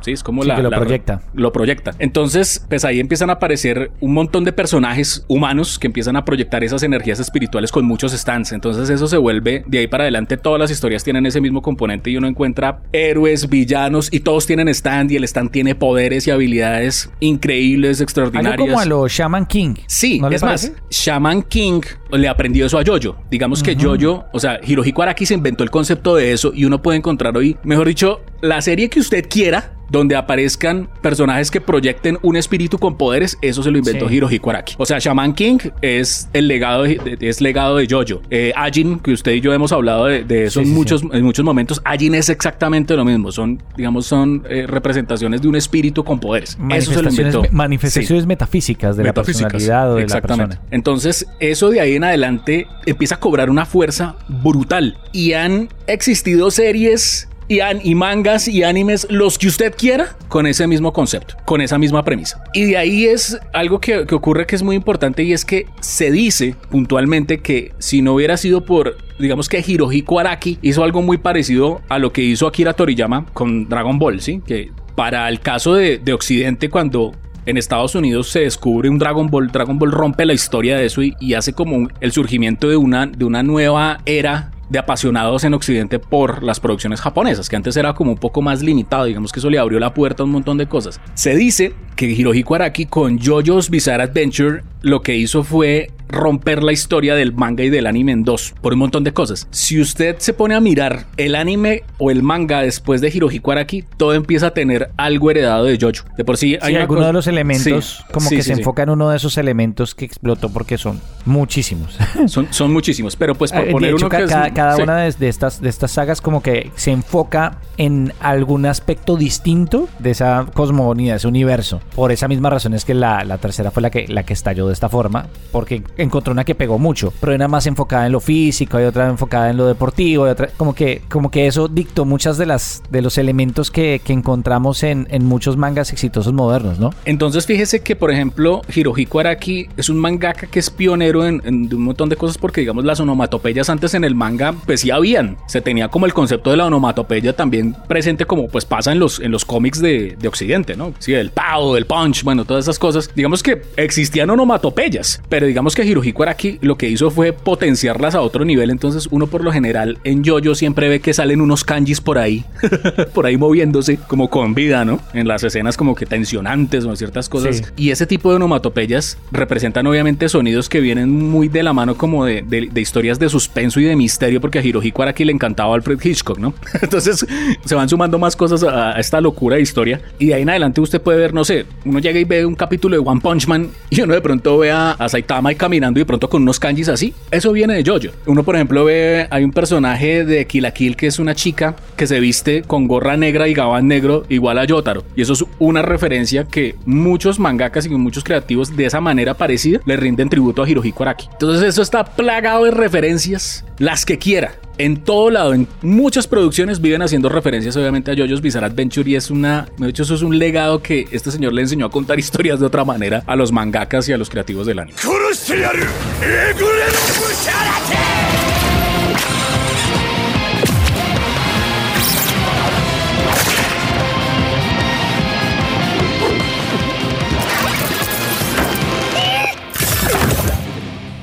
Sí, 0.02 0.12
es 0.12 0.23
como 0.23 0.44
la, 0.44 0.59
lo 0.59 0.71
proyecta. 0.71 1.23
Lo 1.35 1.52
proyecta. 1.52 1.92
Entonces, 1.99 2.64
pues 2.68 2.85
ahí 2.85 3.00
empiezan 3.00 3.30
a 3.30 3.35
aparecer 3.35 3.90
un 4.00 4.14
montón 4.14 4.44
de 4.44 4.52
personajes 4.52 5.25
humanos 5.28 5.78
que 5.78 5.87
empiezan 5.87 6.16
a 6.16 6.25
proyectar 6.25 6.64
esas 6.64 6.82
energías 6.82 7.21
espirituales 7.21 7.73
con 7.73 7.85
muchos 7.85 8.12
stands. 8.12 8.52
Entonces, 8.52 8.90
eso 8.90 9.06
se 9.06 9.16
vuelve 9.16 9.64
de 9.66 9.78
ahí 9.78 9.87
para 9.87 10.04
adelante. 10.04 10.37
Todas 10.37 10.61
las 10.61 10.71
historias 10.71 11.04
tienen 11.04 11.26
ese 11.26 11.40
mismo 11.40 11.62
componente 11.62 12.11
y 12.11 12.16
uno 12.16 12.26
encuentra 12.26 12.82
héroes, 12.92 13.49
villanos 13.49 14.09
y 14.12 14.21
todos 14.21 14.47
tienen 14.47 14.68
stand 14.68 15.11
y 15.11 15.16
el 15.16 15.25
stand 15.25 15.50
tiene 15.50 15.75
poderes 15.75 16.26
y 16.26 16.30
habilidades 16.30 17.11
increíbles, 17.21 18.00
extraordinarias. 18.00 18.52
Algo 18.54 18.66
como 18.66 18.80
a 18.80 18.85
los 18.85 19.12
Shaman 19.12 19.47
King. 19.47 19.75
Sí, 19.87 20.21
es 20.30 20.42
más, 20.42 20.73
Shaman 20.90 21.42
King 21.42 21.80
le 22.11 22.28
aprendió 22.28 22.66
eso 22.66 22.78
a 22.78 22.85
Jojo. 22.85 23.16
Digamos 23.30 23.62
que 23.62 23.76
Jojo, 23.76 24.25
o 24.32 24.40
sea, 24.40 24.61
Hirohiko 24.64 25.02
Araki 25.02 25.26
se 25.26 25.35
inventó 25.35 25.64
el 25.64 25.71
concepto 25.71 26.16
de 26.16 26.32
eso 26.32 26.52
y 26.54 26.64
uno 26.64 26.82
puede 26.82 26.99
encontrar 26.99 27.37
hoy, 27.37 27.56
mejor 27.64 27.88
dicho, 27.88 28.21
la 28.42 28.61
serie 28.61 28.90
que 28.90 29.00
usted 29.00 29.26
quiera, 29.28 29.72
donde 29.88 30.16
aparezcan 30.16 30.88
personajes 31.02 31.50
que 31.50 31.61
proyecten 31.61 32.18
un 32.22 32.34
espíritu 32.37 32.78
con 32.78 32.96
poderes, 32.96 33.37
eso 33.42 33.62
se 33.62 33.70
lo 33.70 33.76
inventó 33.78 34.08
Sí. 34.08 34.14
Hirohiko 34.16 34.49
Araki. 34.50 34.75
O 34.78 34.87
sea, 34.87 34.99
Shaman 34.99 35.34
King 35.34 35.58
es 35.82 36.28
el 36.32 36.49
legado 36.49 36.84
de, 36.84 37.18
es 37.20 37.40
legado 37.42 37.76
de 37.76 37.87
Jojo. 37.88 38.22
Eh, 38.30 38.52
Ajin, 38.56 38.99
que 39.00 39.12
usted 39.12 39.32
y 39.32 39.40
yo 39.42 39.52
hemos 39.52 39.70
hablado 39.70 40.06
de, 40.06 40.25
de 40.25 40.44
eso 40.46 40.61
Sí, 40.61 40.66
en, 40.66 40.72
sí, 40.72 40.75
muchos, 40.75 41.02
en 41.12 41.22
muchos 41.22 41.44
momentos, 41.44 41.82
Ajin 41.84 42.14
es 42.14 42.30
exactamente 42.30 42.96
lo 42.96 43.04
mismo. 43.04 43.30
Son, 43.32 43.62
digamos, 43.76 44.06
son 44.06 44.42
eh, 44.49 44.64
representaciones 44.66 45.42
de 45.42 45.49
un 45.49 45.56
espíritu 45.56 46.02
con 46.04 46.18
poderes. 46.18 46.56
Eso 46.70 46.92
se 46.92 47.02
lo 47.02 47.11
inventó. 47.11 47.42
manifestaciones 47.52 48.25
metafísicas 48.26 48.96
de 48.96 49.04
Metafísicas, 49.04 49.42
la 49.42 49.49
personalidad 49.50 49.92
o 49.92 49.94
de 49.96 50.00
la 50.00 50.04
exactamente. 50.06 50.56
persona. 50.56 50.68
Entonces, 50.70 51.26
eso 51.38 51.68
de 51.68 51.80
ahí 51.80 51.96
en 51.96 52.04
adelante 52.04 52.66
empieza 52.87 53.16
a 53.16 53.20
cobrar 53.20 53.50
una 53.50 53.66
fuerza 53.66 54.16
brutal. 54.28 54.96
Y 55.12 55.34
han 55.34 55.68
existido 55.87 56.50
series 56.50 57.28
y, 57.49 57.61
an- 57.61 57.80
y 57.82 57.94
mangas 57.94 58.49
y 58.49 58.62
animes, 58.62 59.06
los 59.11 59.38
que 59.38 59.49
usted 59.49 59.75
quiera, 59.76 60.16
con 60.28 60.46
ese 60.46 60.66
mismo 60.66 60.92
concepto, 60.92 61.37
con 61.44 61.61
esa 61.61 61.78
misma 61.78 62.04
premisa. 62.04 62.42
Y 62.54 62.64
de 62.64 62.76
ahí 62.76 63.04
es 63.06 63.38
algo 63.52 63.80
que, 63.80 64.06
ocurre 64.12 64.46
que 64.46 64.56
es 64.56 64.62
muy 64.62 64.76
importante 64.76 65.22
y 65.22 65.32
es 65.32 65.44
que 65.44 65.66
se 65.80 66.11
dice 66.11 66.54
puntualmente 66.70 67.40
que 67.40 67.72
si 67.78 68.02
no 68.02 68.14
hubiera 68.14 68.37
sido 68.37 68.64
por 68.64 68.96
digamos 69.18 69.49
que 69.49 69.62
Hirohiko 69.64 70.18
Araki 70.18 70.58
hizo 70.62 70.82
algo 70.82 71.00
muy 71.02 71.16
parecido 71.18 71.80
a 71.88 71.99
lo 71.99 72.12
que 72.12 72.22
hizo 72.22 72.46
Akira 72.46 72.72
Toriyama 72.72 73.26
con 73.32 73.68
Dragon 73.68 73.99
Ball, 73.99 74.20
¿sí? 74.20 74.42
Que 74.44 74.70
para 74.96 75.28
el 75.28 75.38
caso 75.40 75.75
de, 75.75 75.99
de 75.99 76.12
Occidente, 76.12 76.68
cuando 76.68 77.12
en 77.46 77.56
Estados 77.56 77.94
Unidos 77.94 78.28
se 78.30 78.40
descubre 78.40 78.88
un 78.88 78.99
Dragon 78.99 79.28
Ball, 79.28 79.50
Dragon 79.50 79.78
Ball 79.78 79.90
rompe 79.90 80.25
la 80.25 80.32
historia 80.32 80.76
de 80.76 80.87
eso 80.87 81.02
y, 81.02 81.34
hace 81.34 81.52
como 81.52 81.88
el 82.00 82.12
surgimiento 82.12 82.68
de 82.68 82.76
una, 82.76 83.06
de 83.06 83.25
una 83.25 83.42
nueva 83.42 83.99
era 84.06 84.51
de 84.72 84.78
apasionados 84.78 85.44
en 85.44 85.52
Occidente 85.52 85.98
por 85.98 86.42
las 86.42 86.58
producciones 86.58 87.00
japonesas, 87.02 87.48
que 87.50 87.56
antes 87.56 87.76
era 87.76 87.92
como 87.92 88.12
un 88.12 88.18
poco 88.18 88.40
más 88.40 88.62
limitado, 88.62 89.04
digamos 89.04 89.30
que 89.30 89.38
eso 89.38 89.50
le 89.50 89.58
abrió 89.58 89.78
la 89.78 89.92
puerta 89.92 90.22
a 90.22 90.26
un 90.26 90.32
montón 90.32 90.56
de 90.56 90.66
cosas. 90.66 90.98
Se 91.14 91.36
dice 91.36 91.74
que 91.94 92.06
Hirohiko 92.06 92.54
Araki 92.54 92.86
con 92.86 93.18
JoJo's 93.18 93.68
Bizarre 93.68 94.04
Adventure 94.04 94.62
lo 94.80 95.02
que 95.02 95.14
hizo 95.14 95.44
fue 95.44 95.90
romper 96.12 96.62
la 96.62 96.73
historia 96.73 97.14
del 97.14 97.33
manga 97.33 97.64
y 97.64 97.71
del 97.71 97.87
anime 97.87 98.12
en 98.12 98.23
dos, 98.25 98.54
por 98.61 98.73
un 98.75 98.78
montón 98.78 99.02
de 99.04 99.12
cosas. 99.12 99.49
Si 99.50 99.81
usted 99.81 100.16
se 100.19 100.33
pone 100.33 100.54
a 100.54 100.61
mirar 100.61 101.07
el 101.16 101.35
anime 101.35 101.83
o 101.99 102.11
el 102.11 102.23
manga 102.23 102.61
después 102.62 103.00
de 103.00 103.09
Hirohiko 103.09 103.50
Araki, 103.52 103.85
todo 103.97 104.14
empieza 104.14 104.49
a 104.49 104.50
tener 104.54 104.90
algo 104.97 105.31
heredado 105.31 105.64
de 105.64 105.78
JoJo. 105.78 106.04
De 106.16 106.25
por 106.25 106.37
sí 106.37 106.57
hay 106.61 106.69
Sí, 106.69 106.73
una 106.75 106.83
alguno 106.83 107.00
cosa- 107.00 107.07
de 107.09 107.12
los 107.14 107.26
elementos, 107.26 107.97
Sí, 108.07 108.12
como 108.12 108.28
sí, 108.28 108.37
que 108.37 108.42
se 108.42 108.52
enfoca 108.52 108.83
en 108.83 108.90
uno 108.90 109.09
de 109.11 109.16
esos 109.16 109.38
elementos 109.38 109.95
que 109.95 110.04
explotó 110.04 110.50
porque 110.50 110.78
son 110.78 111.00
muchísimos. 111.25 111.97
Son, 112.26 112.47
son 112.52 112.73
muchísimos, 112.73 113.16
pero 113.16 113.35
pues 113.35 113.50
por 113.52 113.64
de 113.64 113.73
poner 113.73 113.90
hecho, 113.90 114.07
uno 114.07 114.09
ca- 114.09 114.19
que 114.19 114.25
es- 114.25 114.31
cada, 114.54 114.76
una 114.76 114.97
de, 114.99 115.12
de 115.12 115.28
estas, 115.28 115.61
de 115.61 115.69
estas 115.69 115.90
sagas 115.90 116.21
como 116.21 116.42
que 116.42 116.71
se 116.76 116.90
enfoca 116.92 117.59
en 117.78 118.12
algún 118.21 118.66
aspecto 118.66 119.16
distinto 119.16 119.88
de 119.99 120.11
esa 120.11 120.47
cosmogonía, 120.52 121.12
de 121.14 121.16
ese 121.16 121.28
universo. 121.28 121.81
Por 121.95 122.12
esa 122.12 122.28
misma 122.28 122.50
razón 122.50 122.75
es 122.75 122.85
que 122.85 122.95
la, 122.95 123.25
la 123.25 123.38
tercera 123.38 123.71
fue 123.71 123.83
la 123.83 123.90
que, 123.90 124.07
la 124.09 124.25
que 124.25 124.33
estalló 124.35 124.66
de 124.66 124.73
esta 124.73 124.88
forma, 124.88 125.26
porque 125.50 125.83
encontró 126.02 126.32
una 126.32 126.44
que 126.44 126.54
pegó 126.54 126.78
mucho, 126.78 127.12
pero 127.21 127.32
era 127.32 127.49
más 127.49 127.66
enfocada 127.66 128.06
en 128.06 128.12
lo 128.12 128.21
físico, 128.21 128.76
hay 128.76 128.85
otra 128.85 129.09
enfocada 129.09 129.50
en 129.50 129.56
lo 129.56 129.66
deportivo, 129.66 130.25
hay 130.25 130.35
como 130.56 130.75
que, 130.75 131.02
como 131.09 131.30
que 131.30 131.47
eso 131.47 131.68
dictó 131.68 132.04
muchas 132.04 132.38
de 132.38 132.47
las 132.47 132.82
de 132.90 133.02
los 133.02 133.18
elementos 133.18 133.71
que, 133.71 134.00
que 134.04 134.12
encontramos 134.12 134.82
en, 134.82 135.06
en 135.11 135.25
muchos 135.25 135.56
mangas 135.56 135.92
exitosos 135.92 136.32
modernos, 136.32 136.78
¿no? 136.78 136.90
Entonces 137.04 137.47
fíjese 137.47 137.82
que, 137.82 137.97
por 137.97 138.11
ejemplo, 138.11 138.62
Hirohiko 138.75 139.21
Araki 139.21 139.68
es 139.76 139.88
un 139.88 139.99
mangaka 139.99 140.47
que 140.47 140.59
es 140.59 140.71
pionero 140.71 141.26
en 141.26 141.42
un 141.47 141.82
montón 141.82 142.09
de 142.09 142.16
cosas 142.16 142.38
porque, 142.38 142.61
digamos, 142.61 142.85
las 142.85 143.00
onomatopeyas 143.00 143.71
antes 143.71 143.94
en 143.94 144.04
el 144.04 144.14
manga, 144.14 144.54
pues 144.66 144.80
sí 144.80 144.90
habían. 144.90 145.37
Se 145.47 145.61
tenía 145.61 145.88
como 145.88 146.06
el 146.06 146.14
concepto 146.14 146.50
de 146.50 146.56
la 146.56 146.66
onomatopeya 146.66 147.35
también 147.35 147.76
presente 147.88 148.25
como 148.25 148.49
pues 148.49 148.64
pasa 148.64 148.92
en 148.92 148.99
los, 148.99 149.21
en 149.21 149.30
los 149.30 149.44
cómics 149.44 149.80
de, 149.80 150.16
de 150.18 150.28
Occidente, 150.28 150.76
¿no? 150.76 150.94
Sí, 150.99 151.14
el 151.14 151.30
pow, 151.30 151.76
el 151.76 151.87
punch, 151.87 152.23
bueno, 152.25 152.44
todas 152.44 152.64
esas 152.64 152.78
cosas. 152.78 153.11
Digamos 153.14 153.42
que 153.42 153.62
existían 153.76 154.30
onomatopeyas, 154.30 155.23
pero 155.28 155.47
digamos 155.47 155.75
que 155.75 155.85
Hirohiko 155.92 156.22
Araki 156.22 156.58
lo 156.61 156.76
que 156.76 156.88
hizo 156.88 157.11
fue 157.11 157.32
potenciarlas 157.32 158.14
a 158.14 158.20
otro 158.20 158.44
nivel. 158.44 158.70
Entonces 158.70 159.08
uno 159.11 159.26
por 159.26 159.44
lo 159.44 159.52
general 159.52 159.99
en 160.04 160.25
JoJo 160.25 160.54
siempre 160.54 160.88
ve 160.88 161.00
que 161.00 161.14
salen 161.14 161.40
unos 161.40 161.64
kanjis 161.64 162.00
por 162.00 162.18
ahí, 162.18 162.44
por 163.14 163.26
ahí 163.26 163.37
moviéndose 163.37 163.96
como 163.96 164.28
con 164.30 164.54
vida, 164.54 164.84
¿no? 164.84 165.00
En 165.14 165.28
las 165.28 165.42
escenas 165.44 165.76
como 165.76 165.94
que 165.94 166.06
tensionantes 166.06 166.84
o 166.84 166.94
ciertas 166.96 167.28
cosas. 167.28 167.56
Sí. 167.58 167.64
Y 167.76 167.90
ese 167.90 168.06
tipo 168.06 168.30
de 168.30 168.37
onomatopeyas 168.37 169.18
representan 169.30 169.87
obviamente 169.87 170.28
sonidos 170.28 170.68
que 170.68 170.80
vienen 170.80 171.11
muy 171.30 171.49
de 171.49 171.62
la 171.62 171.72
mano 171.72 171.94
como 171.96 172.25
de, 172.25 172.42
de- 172.42 172.68
de 172.72 172.80
historias 172.80 173.18
de 173.18 173.28
suspenso 173.28 173.80
y 173.80 173.84
de 173.84 173.96
misterio, 173.96 174.40
porque 174.40 174.59
a 174.59 174.62
Hirohiko 174.64 175.02
Araki 175.02 175.24
le 175.24 175.33
encantaba 175.33 175.74
Alfred 175.74 175.98
Hitchcock, 176.02 176.38
¿no? 176.38 176.55
Entonces 176.83 177.24
se 177.64 177.74
van 177.74 177.88
sumando 177.88 178.18
más 178.18 178.35
cosas 178.37 178.62
a, 178.64 178.96
a 178.96 179.00
esta 179.00 179.20
locura 179.20 179.57
de 179.57 179.62
historia. 179.62 180.00
Y 180.18 180.26
de 180.26 180.35
ahí 180.35 180.42
en 180.42 180.50
adelante 180.50 180.81
usted 180.81 181.00
puede 181.00 181.18
ver, 181.18 181.35
no 181.35 181.44
sé, 181.44 181.66
uno 181.85 181.98
llega 181.98 182.18
y 182.18 182.24
ve 182.24 182.46
un 182.46 182.55
capítulo 182.55 182.96
de 182.96 183.02
One 183.07 183.20
Punch 183.20 183.46
Man 183.46 183.68
y 183.90 184.00
uno 184.00 184.14
de 184.14 184.20
pronto 184.20 184.59
ve 184.59 184.70
a, 184.70 184.92
a 184.92 185.09
Saitama 185.09 185.50
ahí 185.50 185.57
y 185.76 185.80
de 185.80 186.06
pronto 186.06 186.28
con 186.28 186.42
unos 186.42 186.58
kanjis 186.58 186.88
así. 186.88 187.14
Eso 187.30 187.52
viene 187.52 187.74
de 187.74 187.85
JoJo. 187.85 188.11
Uno, 188.26 188.42
por 188.42 188.54
ejemplo, 188.54 188.85
ve, 188.85 189.26
hay 189.30 189.44
un 189.44 189.52
personaje 189.52 190.24
de 190.24 190.46
Kill 190.46 190.62
la 190.62 190.72
que 190.72 191.06
es 191.06 191.18
una 191.18 191.35
chica 191.35 191.76
que 191.96 192.06
se 192.06 192.20
viste 192.20 192.62
con 192.62 192.87
gorra 192.87 193.16
negra 193.16 193.48
y 193.48 193.54
gabán 193.54 193.88
negro 193.88 194.24
igual 194.28 194.58
a 194.58 194.64
Yotaro. 194.64 195.04
Y 195.16 195.22
eso 195.22 195.32
es 195.32 195.44
una 195.58 195.82
referencia 195.82 196.44
que 196.44 196.76
muchos 196.87 197.38
mangakas 197.38 197.87
y 197.87 197.90
muchos 197.90 198.24
creativos 198.24 198.76
de 198.76 198.87
esa 198.87 199.00
manera 199.00 199.35
parecida 199.35 199.80
le 199.85 199.96
rinden 199.96 200.28
tributo 200.28 200.62
a 200.62 200.68
Hirohiko 200.68 201.02
Araki. 201.02 201.28
Entonces 201.32 201.68
eso 201.68 201.82
está 201.82 202.04
plagado 202.04 202.64
de 202.64 202.70
referencias, 202.70 203.64
las 203.78 204.04
que 204.04 204.18
quiera. 204.18 204.52
En 204.78 205.02
todo 205.02 205.30
lado, 205.30 205.54
en 205.54 205.68
muchas 205.82 206.26
producciones 206.26 206.80
viven 206.80 207.02
haciendo 207.02 207.28
referencias 207.28 207.76
obviamente 207.76 208.11
a 208.11 208.14
JoJo's 208.14 208.40
Bizarre 208.40 208.66
Adventure 208.66 209.08
y 209.08 209.16
es 209.16 209.30
una, 209.30 209.68
de 209.76 209.88
hecho 209.88 210.02
eso 210.02 210.14
es 210.14 210.22
un 210.22 210.38
legado 210.38 210.82
que 210.82 211.06
este 211.11 211.30
señor 211.30 211.52
le 211.52 211.62
enseñó 211.62 211.87
a 211.87 211.90
contar 211.90 212.18
historias 212.20 212.61
de 212.61 212.66
otra 212.66 212.85
manera 212.85 213.22
a 213.26 213.37
los 213.37 213.52
mangakas 213.52 214.08
y 214.08 214.12
a 214.12 214.18
los 214.18 214.30
creativos 214.30 214.66
del 214.66 214.78
anime. 214.78 214.96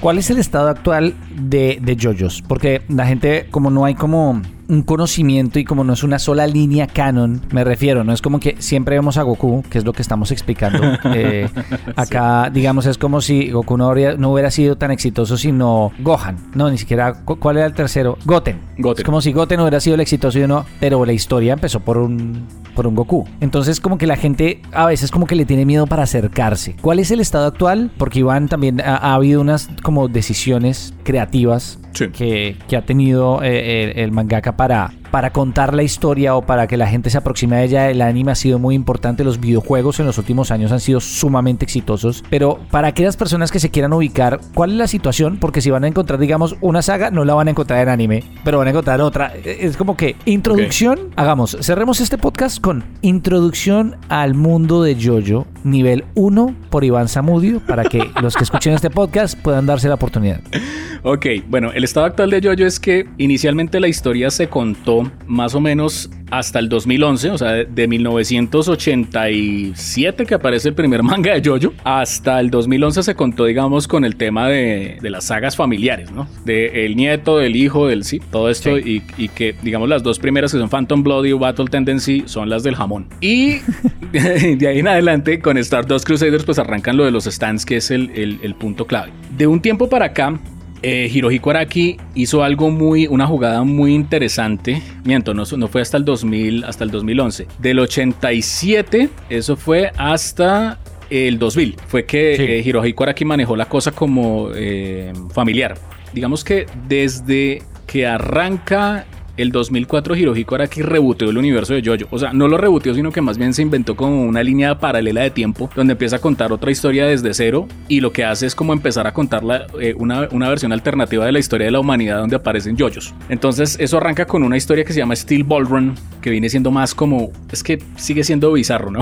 ¿Cuál 0.02 0.18
es 0.18 0.30
el 0.30 0.38
estado 0.38 0.70
actual 0.70 1.14
de, 1.36 1.80
de 1.82 1.98
JoJo's? 2.02 2.42
Porque 2.48 2.82
la 2.88 3.06
gente, 3.06 3.48
como 3.52 3.70
no 3.70 3.84
hay 3.86 3.96
como 3.96 4.42
un 4.70 4.84
conocimiento 4.84 5.58
y 5.60 5.66
como 5.66 5.84
no 5.84 5.94
es 5.94 6.04
una 6.04 6.20
sola 6.20 6.46
línea 6.48 6.86
canon, 6.88 7.42
me 7.52 7.64
refiero, 7.64 8.04
no 8.04 8.14
es 8.14 8.22
como 8.22 8.40
que 8.40 8.56
siempre 8.60 8.96
vemos 8.96 9.18
a 9.18 9.24
Goku, 9.24 9.64
que 9.70 9.80
es 9.80 9.84
lo 9.84 9.94
que 9.94 10.02
estamos 10.02 10.32
explicando. 10.32 10.80
Eh, 11.16 11.50
acá, 11.96 12.50
digamos, 12.54 12.86
es 12.86 12.98
como 12.98 13.20
si 13.20 13.50
Goku 13.50 13.78
no, 13.78 13.88
habría- 13.90 14.16
no 14.16 14.32
hubiera 14.32 14.52
sido 14.52 14.78
tan 14.78 14.92
exitoso 14.92 15.38
sino 15.38 15.92
Gohan. 16.00 16.38
No, 16.54 16.70
ni 16.70 16.78
siquiera. 16.78 17.14
¿cu- 17.26 17.38
¿Cuál 17.38 17.58
era 17.58 17.66
el 17.66 17.74
tercero? 17.74 18.18
Goten. 18.26 18.60
Goten. 18.78 19.02
Es 19.02 19.06
como 19.06 19.22
si 19.22 19.34
Goten 19.34 19.60
hubiera 19.60 19.80
sido 19.80 19.96
el 19.96 20.02
exitoso 20.02 20.38
y 20.40 20.44
uno, 20.44 20.66
pero 20.80 21.04
la 21.04 21.14
historia 21.14 21.54
empezó 21.54 21.80
por 21.80 21.98
un, 21.98 22.46
por 22.80 22.88
un 22.88 22.96
Goku. 22.96 23.26
Entonces, 23.42 23.82
como 23.82 23.98
que 23.98 24.08
la 24.08 24.16
gente 24.16 24.62
a 24.72 24.86
veces 24.86 25.12
como 25.12 25.28
que 25.28 25.36
le 25.36 25.44
tiene 25.44 25.66
miedo 25.66 25.86
para 25.86 26.04
acercarse. 26.04 26.78
¿Cuál 26.80 27.00
es 27.00 27.12
el 27.12 27.20
estado 27.20 27.46
actual? 27.46 27.92
Porque 27.98 28.20
Iván 28.20 28.48
también 28.48 28.80
ha, 28.80 28.96
ha 28.96 29.16
habido 29.16 29.42
unas 29.42 29.70
como 29.84 30.08
decisiones 30.08 30.94
creativas 31.10 31.80
Sí. 31.92 32.08
que, 32.10 32.56
que 32.68 32.78
ha 32.78 32.86
tenido 32.86 33.42
eh, 33.42 33.92
el, 33.96 34.00
el 34.04 34.12
mangaka 34.12 34.56
para, 34.56 34.92
para 35.10 35.32
contar 35.32 35.74
la 35.74 35.82
historia 35.82 36.36
o 36.36 36.44
para 36.44 36.68
que 36.68 36.78
la 36.78 36.86
gente 36.86 37.10
se 37.10 37.18
aproxime 37.18 37.56
a 37.56 37.64
ella. 37.64 37.90
El 37.90 38.04
anime 38.04 38.32
ha 38.32 38.36
sido 38.36 38.60
muy 38.60 38.76
importante. 38.76 39.24
Los 39.24 39.40
videojuegos 39.40 40.00
en 40.00 40.06
los 40.06 40.20
últimos 40.20 40.52
años 40.52 40.72
han 40.72 40.80
sido 40.82 41.00
sumamente 41.00 41.66
exitosos. 41.66 42.24
Pero 42.30 42.60
para 42.70 42.90
aquellas 42.90 43.18
personas 43.18 43.52
que 43.52 43.60
se 43.60 43.72
quieran 43.72 43.92
ubicar, 43.92 44.40
¿cuál 44.54 44.72
es 44.74 44.78
la 44.78 44.88
situación? 44.88 45.38
Porque 45.42 45.62
si 45.62 45.72
van 45.72 45.84
a 45.84 45.88
encontrar, 45.88 46.20
digamos, 46.20 46.56
una 46.62 46.84
saga, 46.84 47.10
no 47.10 47.26
la 47.26 47.34
van 47.34 47.48
a 47.48 47.52
encontrar 47.52 47.82
en 47.82 47.90
anime, 47.90 48.24
pero 48.44 48.60
van 48.60 48.68
a 48.68 48.70
encontrar 48.70 49.02
otra. 49.02 49.34
Es 49.44 49.76
como 49.76 49.98
que 49.98 50.16
introducción. 50.26 51.10
Hagamos, 51.16 51.58
cerremos 51.62 52.02
este 52.02 52.20
podcast 52.20 52.62
con 52.62 52.84
introducción 53.02 53.96
al 54.10 54.36
mundo 54.36 54.84
de 54.84 54.96
JoJo, 54.96 55.48
nivel 55.64 56.06
1 56.14 56.56
por 56.70 56.84
Iván 56.84 57.08
Zamudio, 57.08 57.62
para 57.66 57.84
que 57.86 58.12
los 58.22 58.36
que 58.36 58.44
escuchen 58.44 58.74
este 58.74 58.92
podcast 58.92 59.38
puedan 59.40 59.66
darse 59.66 59.88
la 59.88 59.96
oportunidad. 59.96 60.40
Ok, 61.02 61.26
bueno, 61.48 61.72
el 61.74 61.86
estado 61.86 62.06
actual 62.08 62.30
de 62.30 62.42
JoJo 62.42 62.66
es 62.66 62.78
que 62.80 63.06
inicialmente 63.18 63.80
la 63.80 63.88
historia 63.88 64.30
se 64.32 64.50
contó 64.50 65.10
más 65.28 65.56
o 65.56 65.62
menos 65.62 66.10
hasta 66.30 66.60
el 66.60 66.68
2011, 66.70 67.30
o 67.32 67.38
sea, 67.38 67.52
de 67.54 67.88
1987 67.88 70.26
que 70.26 70.34
aparece 70.36 70.70
el 70.70 70.76
primer 70.76 71.02
manga 71.10 71.34
de 71.34 71.42
JoJo, 71.42 71.74
hasta 71.84 72.40
el 72.40 72.50
2011 72.52 73.04
se 73.04 73.16
contó, 73.16 73.46
digamos, 73.46 73.88
con 73.88 74.06
el 74.06 74.16
tema 74.16 74.48
de, 74.50 74.98
de 75.02 75.10
las 75.10 75.26
sagas 75.26 75.56
familiares, 75.56 76.12
¿no? 76.12 76.28
De 76.46 76.86
el 76.86 76.96
nieto, 76.96 77.38
del 77.38 77.56
hijo, 77.56 77.88
del 77.88 78.04
sí, 78.04 78.22
todo 78.32 78.50
esto 78.50 78.78
y, 78.78 79.02
y 79.18 79.30
que, 79.30 79.56
digamos, 79.64 79.90
las 79.90 80.04
dos 80.04 80.20
primeras 80.20 80.52
que 80.52 80.60
son 80.60 80.70
Phantom 80.70 81.04
Blood 81.04 81.26
y 81.26 81.34
Battle 81.34 81.66
Tendency 81.68 82.24
son 82.26 82.50
las 82.50 82.64
del 82.64 82.76
jamón. 82.76 83.08
Y 83.22 83.58
de 84.12 84.68
ahí 84.68 84.80
en 84.80 84.88
adelante 84.88 85.40
con 85.40 85.58
Stardust 85.58 86.06
Crusaders 86.06 86.44
pues 86.44 86.60
arrancan 86.60 86.98
lo 86.98 87.06
de 87.06 87.12
los 87.12 87.26
stands 87.26 87.66
que 87.66 87.78
es 87.78 87.92
el, 87.92 88.12
el- 88.16 88.40
el 88.44 88.56
punto 88.56 88.86
clave. 88.86 89.12
De 89.38 89.48
un 89.48 89.62
tiempo 89.62 89.90
para 89.90 90.06
acá 90.08 90.38
eh, 90.82 91.10
Hirohiko 91.14 91.50
Araki 91.50 91.98
hizo 92.16 92.44
algo 92.44 92.70
muy, 92.72 93.08
una 93.08 93.26
jugada 93.28 93.64
muy 93.64 93.94
interesante. 93.94 94.82
Miento, 95.04 95.34
no, 95.34 95.44
no 95.58 95.68
fue 95.68 95.82
hasta 95.82 95.98
el 95.98 96.06
2000, 96.06 96.64
hasta 96.64 96.84
el 96.84 96.92
2011. 96.92 97.48
Del 97.60 97.80
87, 97.80 99.10
eso 99.30 99.56
fue 99.56 99.92
hasta 99.98 100.80
el 101.10 101.40
2000. 101.40 101.76
Fue 101.88 102.06
que 102.06 102.36
Sí. 102.38 102.44
eh, 102.44 102.64
Hirohiko 102.66 103.04
Araki 103.04 103.26
manejó 103.26 103.56
la 103.56 103.66
cosa 103.66 103.92
como 103.92 104.50
eh, 104.56 105.12
familiar. 105.34 105.76
Digamos 106.14 106.44
que 106.44 106.66
desde 106.88 107.62
que 107.86 108.06
arranca 108.08 109.06
el 109.42 109.52
2004 109.52 110.16
Hirohiko 110.16 110.56
Araki 110.56 110.82
reboteó 110.82 111.30
el 111.30 111.38
universo 111.38 111.74
de 111.74 111.82
JoJo. 111.82 112.08
O 112.12 112.20
sea, 112.20 112.34
no 112.34 112.48
lo 112.48 112.58
reboteó, 112.58 112.94
sino 112.94 113.12
que 113.12 113.22
más 113.22 113.38
bien 113.38 113.54
se 113.54 113.62
inventó 113.62 113.96
como 113.96 114.24
una 114.24 114.44
línea 114.44 114.78
paralela 114.80 115.22
de 115.22 115.30
tiempo 115.32 115.70
donde 115.76 115.94
empieza 115.94 116.18
a 116.18 116.20
contar 116.20 116.52
otra 116.52 116.72
historia 116.72 117.06
desde 117.06 117.34
cero 117.34 117.68
y 117.88 118.02
lo 118.02 118.12
que 118.12 118.26
hace 118.26 118.46
es 118.46 118.56
como 118.56 118.74
empezar 118.74 119.08
a 119.08 119.14
contar 119.14 119.44
la- 119.44 119.68
eh, 119.82 119.94
una, 119.98 120.28
una 120.32 120.50
versión 120.50 120.72
alternativa 120.74 121.26
de 121.26 121.32
la 121.32 121.40
historia 121.40 121.66
de 121.66 121.72
la 121.72 121.80
humanidad 121.80 122.18
donde 122.20 122.36
aparecen 122.36 122.78
JoJos. 122.78 123.14
Entonces 123.30 123.78
eso 123.80 123.98
arranca 123.98 124.26
con 124.26 124.44
una 124.44 124.58
historia 124.58 124.84
que 124.84 124.94
se 124.94 125.00
llama 125.00 125.16
Steel 125.16 125.44
Ball 125.44 125.66
Run, 125.66 125.96
que 126.22 126.30
viene 126.30 126.50
siendo 126.50 126.72
más 126.72 126.94
como... 126.94 127.32
Es 127.52 127.64
que 127.64 127.82
sigue 127.96 128.24
siendo 128.24 128.52
bizarro, 128.54 128.92
¿no? 128.92 129.00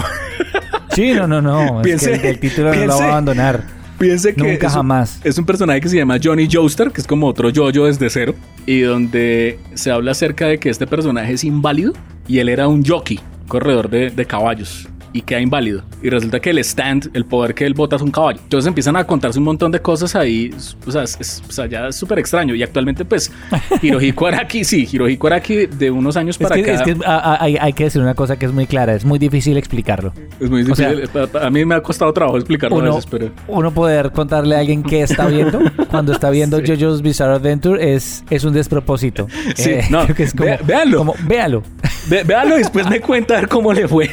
Sí, 0.92 1.14
no, 1.14 1.28
no, 1.28 1.42
no. 1.42 1.82
es 1.84 2.02
que 2.08 2.14
el, 2.16 2.26
el 2.26 2.40
título 2.40 2.74
no 2.74 2.86
lo 2.86 2.98
va 2.98 3.06
a 3.06 3.10
abandonar. 3.10 3.64
Piense 3.98 4.36
que 4.36 4.44
Nunca 4.44 4.68
es 4.68 4.74
jamás. 4.74 5.20
Es 5.24 5.38
un 5.38 5.46
personaje 5.46 5.82
que 5.82 5.90
se 5.90 5.98
llama 5.98 6.18
Johnny 6.24 6.48
Joestar, 6.52 6.92
que 6.92 7.02
es 7.02 7.08
como 7.08 7.28
otro 7.28 7.50
yo-yo 7.50 7.86
desde 7.86 8.10
cero, 8.10 8.36
y 8.66 8.82
donde 8.82 9.60
se 9.74 9.90
habla 9.92 10.12
acerca 10.12 10.48
de 10.48 10.60
que 10.60 10.70
este 10.70 10.86
personaje 10.86 11.34
es 11.34 11.44
inválido 11.44 11.94
y 12.28 12.40
él 12.40 12.50
era 12.50 12.68
un 12.68 12.86
jockey, 12.86 13.20
corredor 13.48 13.90
de, 13.90 14.10
de 14.12 14.26
caballos. 14.26 14.88
Y 15.18 15.22
queda 15.22 15.40
inválido. 15.42 15.82
Y 16.04 16.10
resulta 16.12 16.40
que 16.40 16.52
el 16.52 16.60
stand, 16.60 17.10
el 17.14 17.26
poder 17.26 17.56
que 17.56 17.66
él 17.66 17.74
bota 17.74 17.96
es 17.96 18.02
un 18.04 18.12
caballo. 18.12 18.40
Entonces 18.44 18.68
empiezan 18.68 18.96
a 18.98 19.04
contarse 19.06 19.40
un 19.40 19.46
montón 19.46 19.72
de 19.72 19.80
cosas 19.82 20.16
ahí. 20.16 20.52
O 20.86 20.92
sea, 20.92 21.02
es, 21.04 21.18
es- 21.20 21.44
o 21.48 21.52
sea, 21.52 21.66
ya 21.66 21.88
es 21.88 21.96
súper 21.96 22.20
extraño. 22.20 22.54
Y 22.54 22.62
actualmente, 22.62 23.04
pues, 23.04 23.32
Hirohiko 23.82 24.28
Araki, 24.28 24.64
sí, 24.64 24.88
Hirohiko 24.92 25.26
Araki 25.28 25.66
de 25.66 25.90
unos 25.90 26.16
años 26.18 26.38
Es 26.40 26.48
para 26.48 26.56
que, 26.62 26.72
acá. 26.72 26.84
es 26.84 26.96
que 26.98 27.04
a- 27.06 27.18
a- 27.34 27.44
hay, 27.44 27.58
hay 27.60 27.74
que 27.74 27.86
decir 27.86 28.00
una 28.02 28.14
cosa 28.14 28.38
que 28.38 28.46
es 28.46 28.52
muy 28.54 28.68
clara. 28.68 28.94
Es 28.94 29.06
muy 29.06 29.18
difícil 29.18 29.58
explicarlo. 29.58 30.14
es 30.40 30.50
muy 30.50 30.62
o 30.70 30.76
sea, 30.76 30.92
difícil. 30.92 31.22
a 31.42 31.50
mí 31.50 31.66
me 31.66 31.74
ha 31.76 31.82
costado 31.82 32.14
trabajo 32.14 32.38
explicarlo 32.38 32.78
a 32.78 32.80
Uno, 32.80 32.96
veces, 32.96 33.08
pero. 33.10 33.32
uno 33.48 33.72
poder 33.74 34.12
contarle 34.12 34.56
a 34.56 34.60
alguien 34.60 34.84
que 34.84 35.02
está 35.02 35.26
viendo 35.28 35.60
cuando 35.90 36.12
está 36.12 36.30
viendo 36.30 36.60
JoJo's 36.60 37.02
Bizarre 37.02 37.34
Adventure 37.36 37.94
es, 37.96 38.24
es 38.30 38.44
un 38.44 38.54
despropósito. 38.54 39.28
Sí, 39.56 39.72
Eh, 39.72 39.86
no, 39.90 40.04
creo 40.04 40.16
que 40.16 40.24
es 40.24 40.34
como, 40.34 40.50
ve- 40.50 40.60
véanlo. 40.64 40.98
como, 41.00 41.16
véalo. 41.26 41.64
Ve- 42.10 42.24
véalo 42.24 42.56
y 42.56 42.60
después 42.60 42.88
me 42.90 43.00
cuenta 43.02 43.34
a 43.36 43.40
ver 43.42 43.50
cómo 43.50 43.74
le 43.74 43.88
fue. 43.88 44.10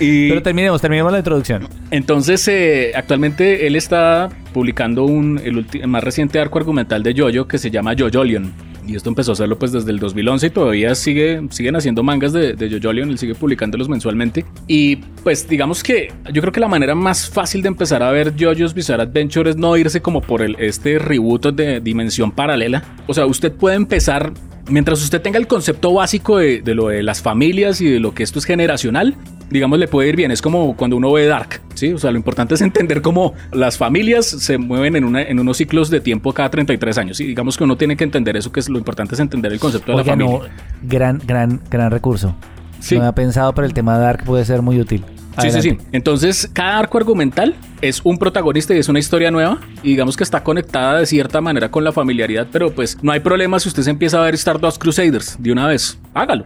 Y 0.00 0.23
Pero 0.28 0.42
terminemos, 0.42 0.80
terminemos 0.80 1.12
la 1.12 1.18
introducción. 1.18 1.68
entonces, 1.90 2.46
eh, 2.48 2.92
actualmente 2.94 3.66
él 3.66 3.76
está 3.76 4.28
publicando 4.52 5.04
un, 5.04 5.40
el, 5.42 5.66
el 5.72 5.88
más 5.88 6.04
reciente 6.04 6.38
arco 6.38 6.58
argumental 6.58 7.02
de 7.02 7.14
Jojo 7.16 7.48
que 7.48 7.58
se 7.58 7.70
llama 7.70 7.94
Jojolion. 7.98 8.52
Y 8.86 8.96
esto 8.96 9.08
empezó 9.08 9.32
a 9.32 9.34
hacerlo 9.34 9.58
pues 9.58 9.72
desde 9.72 9.90
el 9.90 9.98
2011 9.98 10.46
y 10.46 10.50
todavía 10.50 10.94
sigue, 10.94 11.42
siguen 11.50 11.76
haciendo 11.76 12.02
mangas 12.02 12.32
de, 12.32 12.52
de 12.52 12.70
Jojolion, 12.70 13.10
él 13.10 13.18
sigue 13.18 13.34
publicándolos 13.34 13.88
mensualmente. 13.88 14.44
Y 14.66 14.96
pues 14.96 15.48
digamos 15.48 15.82
que 15.82 16.12
yo 16.32 16.42
creo 16.42 16.52
que 16.52 16.60
la 16.60 16.68
manera 16.68 16.94
más 16.94 17.28
fácil 17.28 17.62
de 17.62 17.68
empezar 17.68 18.02
a 18.02 18.10
ver 18.10 18.34
JoJo's 18.36 18.74
Bizarre 18.74 19.04
Adventure 19.04 19.50
es 19.50 19.56
no 19.56 19.76
irse 19.76 20.02
como 20.02 20.20
por 20.20 20.42
el, 20.42 20.56
este 20.58 20.98
reboot 20.98 21.46
de 21.46 21.80
dimensión 21.80 22.30
paralela. 22.30 22.82
O 23.06 23.14
sea, 23.14 23.26
usted 23.26 23.52
puede 23.52 23.76
empezar 23.76 24.32
Mientras 24.66 25.02
usted 25.02 25.20
tenga 25.20 25.38
el 25.38 25.46
concepto 25.46 25.92
básico 25.92 26.38
de, 26.38 26.62
de 26.62 26.74
lo 26.74 26.88
de 26.88 27.02
las 27.02 27.20
familias 27.20 27.82
y 27.82 27.90
de 27.90 28.00
lo 28.00 28.14
que 28.14 28.22
esto 28.22 28.38
es 28.38 28.46
generacional, 28.46 29.14
digamos, 29.50 29.78
le 29.78 29.88
puede 29.88 30.08
ir 30.08 30.16
bien. 30.16 30.30
Es 30.30 30.42
como 30.42 30.76
cuando 30.76 30.96
uno 30.96 31.12
ve 31.12 31.26
Dark, 31.26 31.60
¿sí? 31.74 31.92
O 31.92 31.98
sea, 31.98 32.10
lo 32.10 32.16
importante 32.16 32.54
es 32.54 32.60
entender 32.60 33.02
cómo 33.02 33.34
las 33.52 33.78
familias 33.78 34.26
se 34.26 34.58
mueven 34.58 34.96
en, 34.96 35.04
una, 35.04 35.22
en 35.22 35.38
unos 35.38 35.56
ciclos 35.56 35.90
de 35.90 36.00
tiempo 36.00 36.32
cada 36.32 36.50
33 36.50 36.98
años. 36.98 37.20
Y 37.20 37.26
digamos 37.26 37.56
que 37.56 37.64
uno 37.64 37.76
tiene 37.76 37.96
que 37.96 38.04
entender 38.04 38.36
eso, 38.36 38.52
que 38.52 38.60
es 38.60 38.68
lo 38.68 38.78
importante 38.78 39.14
es 39.14 39.20
entender 39.20 39.52
el 39.52 39.60
concepto 39.60 39.92
de 39.92 39.98
Oiga, 39.98 40.16
la 40.16 40.24
familia. 40.24 40.48
no, 40.48 40.88
gran, 40.88 41.20
gran, 41.24 41.60
gran 41.70 41.90
recurso. 41.90 42.34
Sí. 42.80 42.96
No 42.96 43.02
había 43.02 43.14
pensado, 43.14 43.54
pero 43.54 43.66
el 43.66 43.72
tema 43.72 43.96
de 43.96 44.04
Dark 44.04 44.24
puede 44.24 44.44
ser 44.44 44.62
muy 44.62 44.78
útil. 44.80 45.04
Sí, 45.40 45.50
sí, 45.50 45.62
sí. 45.62 45.78
Entonces, 45.92 46.48
cada 46.52 46.78
arco 46.78 46.98
argumental 46.98 47.56
es 47.80 48.00
un 48.04 48.18
protagonista 48.18 48.74
y 48.74 48.78
es 48.78 48.88
una 48.88 48.98
historia 48.98 49.30
nueva. 49.30 49.58
Y 49.82 49.88
digamos 49.90 50.16
que 50.16 50.22
está 50.22 50.42
conectada 50.44 50.98
de 51.00 51.06
cierta 51.06 51.40
manera 51.40 51.70
con 51.70 51.82
la 51.82 51.92
familiaridad, 51.92 52.46
pero 52.52 52.72
pues 52.72 52.98
no 53.02 53.10
hay 53.10 53.20
problema 53.20 53.58
si 53.58 53.68
usted 53.68 53.82
se 53.82 53.90
empieza 53.90 54.18
a 54.18 54.24
ver 54.24 54.34
Stardust 54.34 54.80
Crusaders 54.80 55.36
de 55.38 55.50
una 55.52 55.66
vez. 55.66 55.98
Hágalo. 56.14 56.44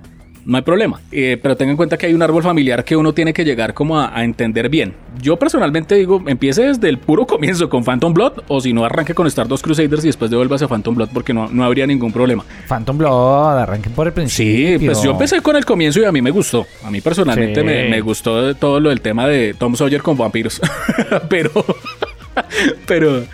No 0.49 0.57
hay 0.57 0.63
problema. 0.63 0.99
Eh, 1.13 1.39
pero 1.43 1.59
tenga 1.59 1.73
en 1.73 1.77
cuenta 1.77 1.99
que 1.99 2.07
hay 2.07 2.15
un 2.15 2.23
árbol 2.23 2.43
familiar 2.43 2.83
que 2.83 2.97
uno 2.97 3.13
tiene 3.13 3.35
que 3.35 3.45
llegar 3.45 3.75
como 3.75 3.99
a, 4.01 4.17
a 4.17 4.25
entender 4.25 4.71
bien. 4.71 4.95
Yo 5.21 5.37
personalmente 5.39 5.95
digo, 5.95 6.23
empiece 6.27 6.63
desde 6.67 6.89
el 6.89 6.97
puro 6.97 7.27
comienzo 7.27 7.69
con 7.69 7.85
Phantom 7.85 8.15
Blood 8.15 8.33
o 8.49 8.59
si 8.59 8.73
no 8.73 8.83
arranque 8.83 9.13
con 9.15 9.27
Stardust 9.27 9.63
Crusaders 9.63 10.05
y 10.05 10.07
después 10.07 10.31
devuélvase 10.31 10.65
a 10.65 10.69
Phantom 10.69 10.95
Blood 10.95 11.11
porque 11.13 11.35
no, 11.35 11.49
no 11.51 11.65
habría 11.65 11.87
ningún 11.87 12.13
problema. 12.13 12.47
Phantom 12.67 12.97
Blood, 12.97 13.59
arranquen 13.59 13.93
por 13.93 14.07
el 14.07 14.15
principio. 14.15 14.79
Sí, 14.79 14.87
pues 14.87 15.03
yo 15.03 15.11
empecé 15.11 15.43
con 15.43 15.55
el 15.55 15.67
comienzo 15.67 16.01
y 16.01 16.07
a 16.07 16.13
mí 16.13 16.23
me 16.23 16.31
gustó. 16.31 16.67
A 16.83 16.91
mí 16.91 17.03
personalmente 17.03 17.61
Sí. 17.61 17.67
me, 17.67 17.91
me 17.91 18.01
gustó 18.01 18.55
todo 18.55 18.81
lo 18.81 18.89
del 18.89 19.03
tema 19.03 19.27
de 19.29 19.53
Tom 19.53 19.77
Sawyer 19.77 20.01
con 20.01 20.17
vampiros. 20.17 20.63
pero, 21.29 21.51
pero 22.87 23.25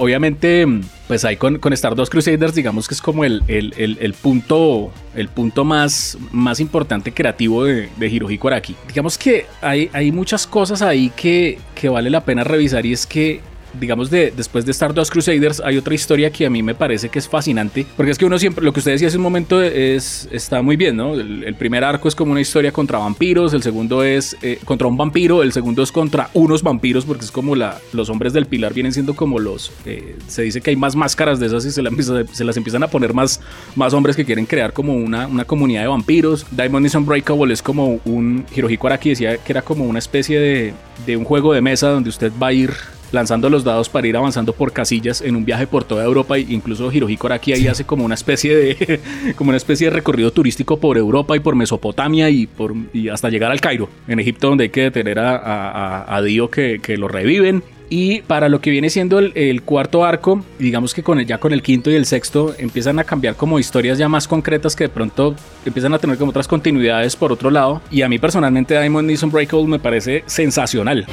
obviamente, 0.00 0.66
pues 1.06 1.24
ahí 1.24 1.36
con, 1.36 1.58
con 1.58 1.72
Stardust 1.72 2.10
Crusaders, 2.10 2.54
digamos 2.54 2.88
que 2.88 2.94
es 2.94 3.00
como 3.02 3.24
el, 3.24 3.42
el, 3.46 3.72
el- 3.76 3.98
el 4.00 4.14
punto, 4.14 4.90
el 5.14 5.28
punto 5.28 5.64
más, 5.64 6.18
más 6.32 6.58
importante 6.58 7.12
creativo 7.12 7.64
de, 7.64 7.88
de 7.96 8.08
Hirohiko 8.08 8.48
Araki. 8.48 8.74
Digamos 8.88 9.16
que 9.18 9.46
hay, 9.60 9.88
hay 9.92 10.10
muchas 10.10 10.46
cosas 10.46 10.82
ahí 10.82 11.12
que, 11.14 11.58
que 11.74 11.88
vale 11.88 12.10
la 12.10 12.24
pena 12.24 12.42
revisar 12.44 12.84
y 12.86 12.92
es 12.92 13.06
que 13.06 13.40
digamos, 13.78 14.10
de, 14.10 14.32
después 14.36 14.64
de 14.66 14.72
Stardust 14.72 15.12
Crusaders, 15.12 15.60
hay 15.60 15.76
otra 15.76 15.94
historia 15.94 16.30
que 16.30 16.46
a 16.46 16.50
mí 16.50 16.62
me 16.62 16.74
parece 16.74 17.08
que 17.08 17.18
es 17.18 17.28
fascinante, 17.28 17.86
porque 17.96 18.12
es 18.12 18.18
que 18.18 18.24
uno 18.24 18.38
siempre, 18.38 18.64
lo 18.64 18.72
que 18.72 18.80
usted 18.80 18.92
decía 18.92 19.08
hace 19.08 19.16
un 19.16 19.22
momento 19.22 19.62
es, 19.62 20.28
está 20.32 20.62
muy 20.62 20.76
bien, 20.76 20.96
¿no? 20.96 21.14
El, 21.14 21.54
primer 21.60 21.84
arco 21.84 22.08
es 22.08 22.14
como 22.14 22.32
una 22.32 22.40
historia 22.40 22.72
contra 22.72 22.98
vampiros, 22.98 23.52
el 23.52 23.62
segundo 23.62 24.02
es 24.02 24.36
eh, 24.40 24.58
contra 24.64 24.88
un 24.88 24.96
vampiro, 24.96 25.42
el 25.42 25.52
segundo 25.52 25.82
es 25.82 25.92
contra 25.92 26.30
unos 26.32 26.62
vampiros, 26.62 27.04
porque 27.04 27.24
es 27.24 27.30
como 27.30 27.54
la, 27.54 27.78
los 27.92 28.08
hombres 28.08 28.32
del 28.32 28.46
pilar 28.46 28.72
vienen 28.72 28.92
siendo 28.92 29.14
como 29.14 29.38
los, 29.38 29.70
eh, 29.84 30.16
se 30.26 30.42
dice 30.42 30.60
que 30.62 30.70
hay 30.70 30.76
más 30.76 30.96
máscaras 30.96 31.38
de 31.38 31.46
esas 31.46 31.66
y 31.66 31.70
se, 31.70 31.82
la 31.82 31.90
se 32.32 32.44
las 32.44 32.56
empiezan 32.56 32.82
a 32.82 32.88
poner 32.88 33.12
más, 33.12 33.40
más 33.76 33.92
hombres 33.92 34.16
que 34.16 34.24
quieren 34.24 34.46
crear 34.46 34.72
como 34.72 34.94
una, 34.94 35.26
una 35.26 35.44
comunidad 35.44 35.82
de 35.82 35.88
vampiros. 35.88 36.46
Diamond 36.50 36.86
is 36.86 36.94
Unbreakable 36.94 37.52
es 37.52 37.62
como 37.62 38.00
un, 38.04 38.46
Hirohiko 38.54 38.86
Araki 38.86 39.10
decía 39.10 39.36
que 39.36 39.52
era 39.52 39.62
como 39.62 39.84
una 39.84 39.98
especie 39.98 40.40
de, 40.40 40.74
de 41.06 41.16
un 41.16 41.24
juego 41.24 41.52
de 41.52 41.60
mesa 41.60 41.88
donde 41.88 42.08
usted 42.08 42.32
va 42.40 42.48
a 42.48 42.52
ir 42.52 42.72
lanzando 43.12 43.50
los 43.50 43.64
dados 43.64 43.88
para 43.88 44.06
ir 44.06 44.16
avanzando 44.16 44.52
por 44.52 44.72
casillas 44.72 45.20
en 45.20 45.36
un 45.36 45.44
viaje 45.44 45.66
por 45.66 45.84
toda 45.84 46.04
Europa 46.04 46.36
e 46.38 46.46
incluso 46.48 46.90
Hirohiko 46.92 47.26
Araki 47.26 47.52
ahí 47.52 47.66
hace 47.66 47.84
como 47.84 48.04
una 48.04 48.14
especie 48.14 48.56
de 48.56 49.00
como 49.36 49.48
una 49.50 49.56
especie 49.56 49.88
de 49.88 49.96
recorrido 49.96 50.30
turístico 50.32 50.78
por 50.78 50.96
Europa 50.98 51.36
y 51.36 51.40
por 51.40 51.54
Mesopotamia 51.56 52.30
y 52.30 52.46
por 52.46 52.74
y 52.92 53.08
hasta 53.08 53.28
llegar 53.30 53.50
al 53.50 53.60
Cairo 53.60 53.88
en 54.08 54.20
Egipto 54.20 54.48
donde 54.48 54.64
hay 54.64 54.70
que 54.70 54.82
detener 54.82 55.18
a, 55.18 55.36
a, 55.36 56.16
a- 56.16 56.22
Dio 56.22 56.50
que, 56.50 56.80
que 56.82 56.96
lo 56.98 57.08
reviven 57.08 57.62
y 57.88 58.20
para 58.22 58.48
lo 58.48 58.60
que 58.60 58.70
viene 58.70 58.88
siendo 58.88 59.18
el, 59.18 59.32
el 59.34 59.62
cuarto 59.62 60.04
arco, 60.04 60.44
digamos 60.60 60.94
que 60.94 61.02
con 61.02 61.18
el, 61.18 61.26
ya 61.26 61.38
con 61.38 61.52
el 61.52 61.60
quinto 61.60 61.90
y 61.90 61.94
el 61.96 62.06
sexto 62.06 62.54
empiezan 62.56 63.00
a 63.00 63.04
cambiar 63.04 63.34
como 63.34 63.58
historias 63.58 63.98
ya 63.98 64.08
más 64.08 64.28
concretas 64.28 64.76
que 64.76 64.84
de 64.84 64.90
pronto 64.90 65.34
empiezan 65.66 65.92
a 65.94 65.98
tener 65.98 66.16
como 66.16 66.30
otras 66.30 66.46
continuidades 66.46 67.16
por 67.16 67.32
otro 67.32 67.50
lado. 67.50 67.82
Y 67.90 68.02
a 68.02 68.08
mí 68.08 68.20
personalmente 68.20 68.78
Diamond 68.78 69.10
is 69.10 69.22
Unbreakable 69.24 69.66
me 69.66 69.80
parece 69.80 70.22
sensacional. 70.26 71.04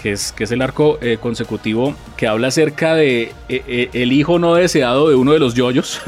Que 0.00 0.12
es, 0.12 0.32
que 0.32 0.44
es 0.44 0.52
el 0.52 0.62
arco 0.62 0.98
eh, 1.02 1.18
consecutivo 1.20 1.94
que 2.16 2.26
habla 2.26 2.48
acerca 2.48 2.94
de 2.94 3.22
eh, 3.22 3.32
eh, 3.48 3.90
el 3.92 4.12
hijo 4.12 4.38
no 4.38 4.54
deseado 4.54 5.10
de 5.10 5.14
uno 5.14 5.32
de 5.32 5.38
los 5.38 5.54
yoyos, 5.54 6.00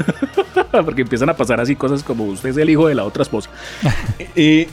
porque 0.71 1.03
empiezan 1.03 1.29
a 1.29 1.35
pasar 1.35 1.59
así 1.59 1.75
cosas 1.75 2.03
como 2.03 2.25
usted 2.25 2.49
es 2.49 2.57
el 2.57 2.69
hijo 2.69 2.87
de 2.87 2.95
la 2.95 3.03
otra 3.03 3.23
esposa. 3.23 3.49
y, 4.35 4.67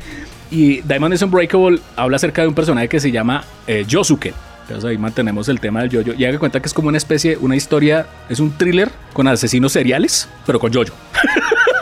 y 0.50 0.80
Diamond 0.82 1.14
is 1.14 1.22
Unbreakable 1.22 1.78
habla 1.96 2.16
acerca 2.16 2.42
de 2.42 2.48
un 2.48 2.54
personaje 2.54 2.88
que 2.88 3.00
se 3.00 3.10
llama 3.10 3.44
Yosuke. 3.86 4.34
Entonces 4.62 4.84
ahí 4.90 4.96
mantenemos 4.96 5.48
el 5.50 5.60
tema 5.60 5.82
del 5.82 5.90
yoyo. 5.90 6.14
Y 6.16 6.24
haga 6.24 6.38
cuenta 6.38 6.60
que 6.60 6.66
es 6.68 6.74
como 6.74 6.88
una 6.88 6.96
especie, 6.96 7.36
una 7.36 7.54
historia, 7.54 8.06
es 8.30 8.40
un 8.40 8.50
thriller 8.56 8.90
con 9.12 9.28
asesinos 9.28 9.72
seriales, 9.72 10.26
pero 10.46 10.58
con 10.58 10.72
yoyo. 10.72 10.94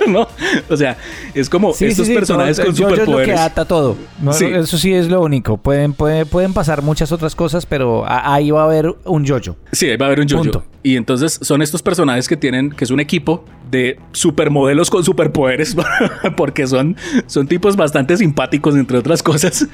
¿No? 0.08 0.26
O 0.68 0.76
sea, 0.76 0.96
es 1.34 1.48
como 1.48 1.72
Sí, 1.74 1.86
estos 1.86 2.06
sí, 2.06 2.12
sí, 2.12 2.18
personajes 2.18 2.58
con 2.60 2.74
yo- 2.74 2.88
yo 2.88 2.88
es 2.88 2.90
lo 2.90 2.96
que 2.96 3.00
superpoderes. 3.04 3.40
ata 3.40 3.64
todo. 3.64 3.96
No. 4.20 4.30
Eso 4.32 4.78
sí 4.78 4.92
es 4.92 5.08
lo 5.08 5.20
único. 5.22 5.56
Pueden, 5.56 5.92
pueden, 5.92 6.26
pueden 6.26 6.52
pasar 6.52 6.82
muchas 6.82 7.12
otras 7.12 7.34
cosas, 7.34 7.66
pero 7.66 8.04
ahí 8.06 8.50
va 8.50 8.62
a 8.62 8.64
haber 8.64 8.94
un 9.04 9.24
yoyo. 9.24 9.56
Sí, 9.72 9.88
ahí 9.90 9.96
va 9.96 10.06
a 10.06 10.08
haber 10.08 10.20
un 10.20 10.26
yoyo. 10.28 10.42
Punto. 10.42 10.64
Y 10.82 10.96
entonces 10.96 11.38
son 11.42 11.62
estos 11.62 11.82
personajes 11.82 12.26
que 12.26 12.36
tienen, 12.36 12.70
que 12.70 12.84
es 12.84 12.90
un 12.90 13.00
equipo 13.00 13.44
de 13.70 13.98
supermodelos 14.12 14.90
con 14.90 15.04
superpoderes, 15.04 15.76
porque 16.36 16.66
son, 16.66 16.96
son 17.26 17.46
tipos 17.46 17.76
bastante 17.76 18.16
simpáticos, 18.16 18.74
entre 18.74 18.98
otras 18.98 19.22
cosas, 19.22 19.68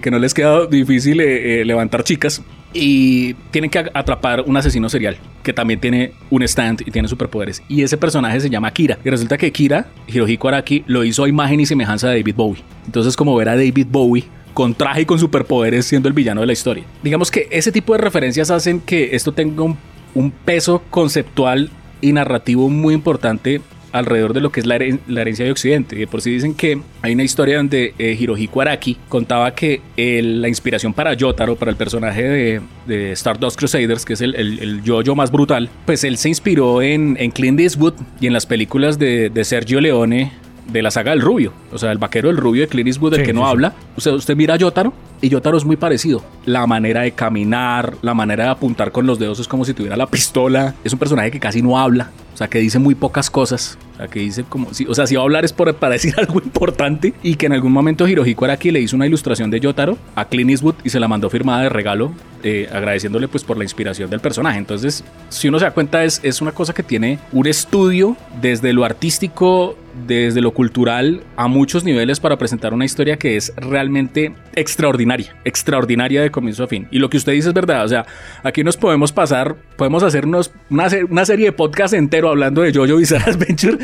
que 0.00 0.10
no 0.10 0.18
les 0.18 0.32
queda 0.32 0.66
difícil 0.66 1.20
eh, 1.20 1.60
eh, 1.60 1.64
levantar 1.64 2.04
chicas. 2.04 2.42
Y 2.72 3.34
tienen 3.52 3.70
que 3.70 3.78
atrapar 3.94 4.42
un 4.46 4.56
asesino 4.56 4.88
serial 4.90 5.16
que 5.42 5.52
también 5.52 5.80
tiene 5.80 6.12
un 6.28 6.42
stand 6.42 6.82
y 6.84 6.90
tiene 6.90 7.08
superpoderes. 7.08 7.62
Y 7.68 7.82
ese 7.82 7.96
personaje 7.96 8.40
se 8.40 8.50
llama 8.50 8.70
Kira. 8.72 8.98
Y 9.04 9.08
resulta 9.08 9.38
que 9.38 9.50
Kira, 9.52 9.86
Hirohiko 10.08 10.48
Araki, 10.48 10.84
lo 10.86 11.04
hizo 11.04 11.24
a 11.24 11.28
imagen 11.28 11.60
y 11.60 11.66
semejanza 11.66 12.08
de 12.08 12.18
David 12.18 12.34
Bowie. 12.34 12.62
Entonces, 12.84 13.16
como 13.16 13.34
ver 13.36 13.48
a 13.48 13.56
David 13.56 13.86
Bowie 13.88 14.24
con 14.52 14.74
traje 14.74 15.02
y 15.02 15.04
con 15.04 15.18
superpoderes 15.18 15.84
siendo 15.86 16.08
el 16.08 16.14
villano 16.14 16.40
de 16.40 16.46
la 16.46 16.54
historia. 16.54 16.84
Digamos 17.02 17.30
que 17.30 17.46
ese 17.50 17.70
tipo 17.70 17.92
de 17.92 17.98
referencias 17.98 18.50
hacen 18.50 18.80
que 18.80 19.14
esto 19.14 19.32
tenga 19.32 19.62
un, 19.62 19.76
un 20.16 20.30
peso 20.30 20.82
conceptual 20.88 21.70
y 22.00 22.12
narrativo 22.12 22.70
muy 22.70 22.94
importante 22.94 23.60
alrededor 23.92 24.32
de 24.32 24.40
lo 24.40 24.50
que 24.50 24.60
es 24.60 24.66
la, 24.66 24.76
herencia 24.76 25.44
de 25.44 25.50
Occidente. 25.50 26.00
Y 26.00 26.06
por 26.06 26.22
si 26.22 26.30
dicen 26.30 26.54
que 26.54 26.80
hay 27.02 27.12
una 27.12 27.22
historia 27.22 27.58
donde 27.58 27.94
eh, 27.98 28.16
Hirohiko 28.18 28.60
Araki 28.60 28.96
contaba 29.08 29.54
que 29.54 29.80
la 29.96 30.48
inspiración 30.48 30.92
para 30.92 31.14
Yotaro, 31.14 31.56
para 31.56 31.70
el 31.70 31.76
personaje 31.76 32.22
de, 32.22 32.60
de 32.86 33.12
Stardust 33.12 33.58
Crusaders, 33.58 34.04
que 34.04 34.14
es 34.14 34.20
el, 34.22 34.34
el, 34.34 34.82
yo-yo 34.82 35.14
más 35.14 35.30
brutal, 35.30 35.68
pues 35.84 36.02
él 36.04 36.16
se 36.16 36.28
inspiró 36.28 36.82
en, 36.82 37.16
en 37.20 37.30
Clint 37.30 37.60
Eastwood 37.60 37.94
y 38.20 38.26
en 38.26 38.32
las 38.32 38.46
películas 38.46 38.98
de, 38.98 39.30
de 39.30 39.44
Sergio 39.44 39.80
Leone 39.80 40.32
de 40.68 40.82
la 40.82 40.90
saga 40.90 41.12
del 41.12 41.20
rubio, 41.20 41.52
o 41.72 41.78
sea, 41.78 41.92
el 41.92 41.98
vaquero 41.98 42.28
del 42.28 42.36
rubio 42.36 42.62
de 42.62 42.68
Clint 42.68 42.88
Eastwood, 42.88 43.12
del 43.12 43.24
que 43.24 43.32
no 43.32 43.46
habla. 43.46 43.74
Usted, 43.96 44.12
usted 44.12 44.36
mira 44.36 44.54
a 44.54 44.56
Yotaro 44.56 44.92
y 45.20 45.28
Yotaro 45.28 45.56
es 45.56 45.64
muy 45.64 45.76
parecido. 45.76 46.22
La 46.44 46.66
manera 46.66 47.02
de 47.02 47.12
caminar, 47.12 47.94
la 48.02 48.14
manera 48.14 48.44
de 48.44 48.50
apuntar 48.50 48.92
con 48.92 49.06
los 49.06 49.18
dedos 49.18 49.38
es 49.38 49.48
como 49.48 49.64
si 49.64 49.74
tuviera 49.74 49.96
la 49.96 50.06
pistola. 50.06 50.74
Es 50.84 50.92
un 50.92 50.98
personaje 50.98 51.30
que 51.30 51.40
casi 51.40 51.62
no 51.62 51.78
habla, 51.78 52.10
o 52.34 52.36
sea, 52.36 52.48
que 52.48 52.58
dice 52.58 52.78
muy 52.78 52.94
pocas 52.94 53.30
cosas. 53.30 53.78
O 53.94 53.96
sea, 53.96 54.08
que 54.08 54.20
dice 54.20 54.44
como 54.44 54.74
si, 54.74 54.84
o 54.84 54.94
sea, 54.94 55.06
si 55.06 55.14
va 55.14 55.22
a 55.22 55.24
hablar 55.24 55.44
es 55.46 55.54
por, 55.54 55.74
para 55.76 55.94
decir 55.94 56.14
algo 56.18 56.40
importante 56.40 57.14
y 57.22 57.36
que 57.36 57.46
en 57.46 57.52
algún 57.52 57.72
momento 57.72 58.06
Hirohiko 58.06 58.44
Araki 58.44 58.70
le 58.70 58.80
hizo 58.80 58.94
una 58.94 59.06
ilustración 59.06 59.50
de 59.50 59.60
Yotaro 59.60 59.96
a 60.14 60.26
Clint 60.26 60.50
Eastwood 60.50 60.74
y 60.84 60.90
se 60.90 61.00
la 61.00 61.08
mandó 61.08 61.30
firmada 61.30 61.62
de 61.62 61.68
regalo, 61.70 62.12
eh, 62.42 62.68
agradeciéndole 62.70 63.28
pues 63.28 63.42
por 63.42 63.56
la 63.56 63.64
inspiración 63.64 64.10
del 64.10 64.20
personaje. 64.20 64.58
Entonces, 64.58 65.02
si 65.30 65.48
uno 65.48 65.58
se 65.58 65.64
da 65.64 65.70
cuenta 65.70 66.04
es, 66.04 66.20
es 66.22 66.42
una 66.42 66.52
cosa 66.52 66.74
que 66.74 66.82
tiene 66.82 67.18
un 67.32 67.46
estudio 67.46 68.16
desde 68.42 68.74
lo 68.74 68.84
artístico, 68.84 69.76
desde 70.06 70.40
lo 70.40 70.52
cultural 70.52 71.22
a 71.36 71.48
muchos 71.48 71.84
niveles 71.84 72.20
para 72.20 72.36
presentar 72.36 72.74
una 72.74 72.84
historia 72.84 73.16
que 73.16 73.36
es 73.36 73.52
realmente 73.56 74.34
extraordinaria, 74.54 75.34
extraordinaria 75.44 76.22
de 76.22 76.30
comienzo 76.30 76.64
a 76.64 76.66
fin. 76.66 76.86
Y 76.90 76.98
lo 76.98 77.08
que 77.08 77.16
usted 77.16 77.32
dice 77.32 77.48
es 77.48 77.54
verdad, 77.54 77.84
o 77.84 77.88
sea, 77.88 78.06
aquí 78.42 78.62
nos 78.62 78.76
podemos 78.76 79.12
pasar, 79.12 79.56
podemos 79.76 80.02
hacernos 80.02 80.50
una, 80.70 80.88
una 81.10 81.24
serie 81.24 81.46
de 81.46 81.52
podcast 81.52 81.94
entero 81.94 82.28
hablando 82.28 82.62
de 82.62 82.72
Jojo 82.72 82.96
Bizarre 82.96 83.32
Adventure, 83.32 83.78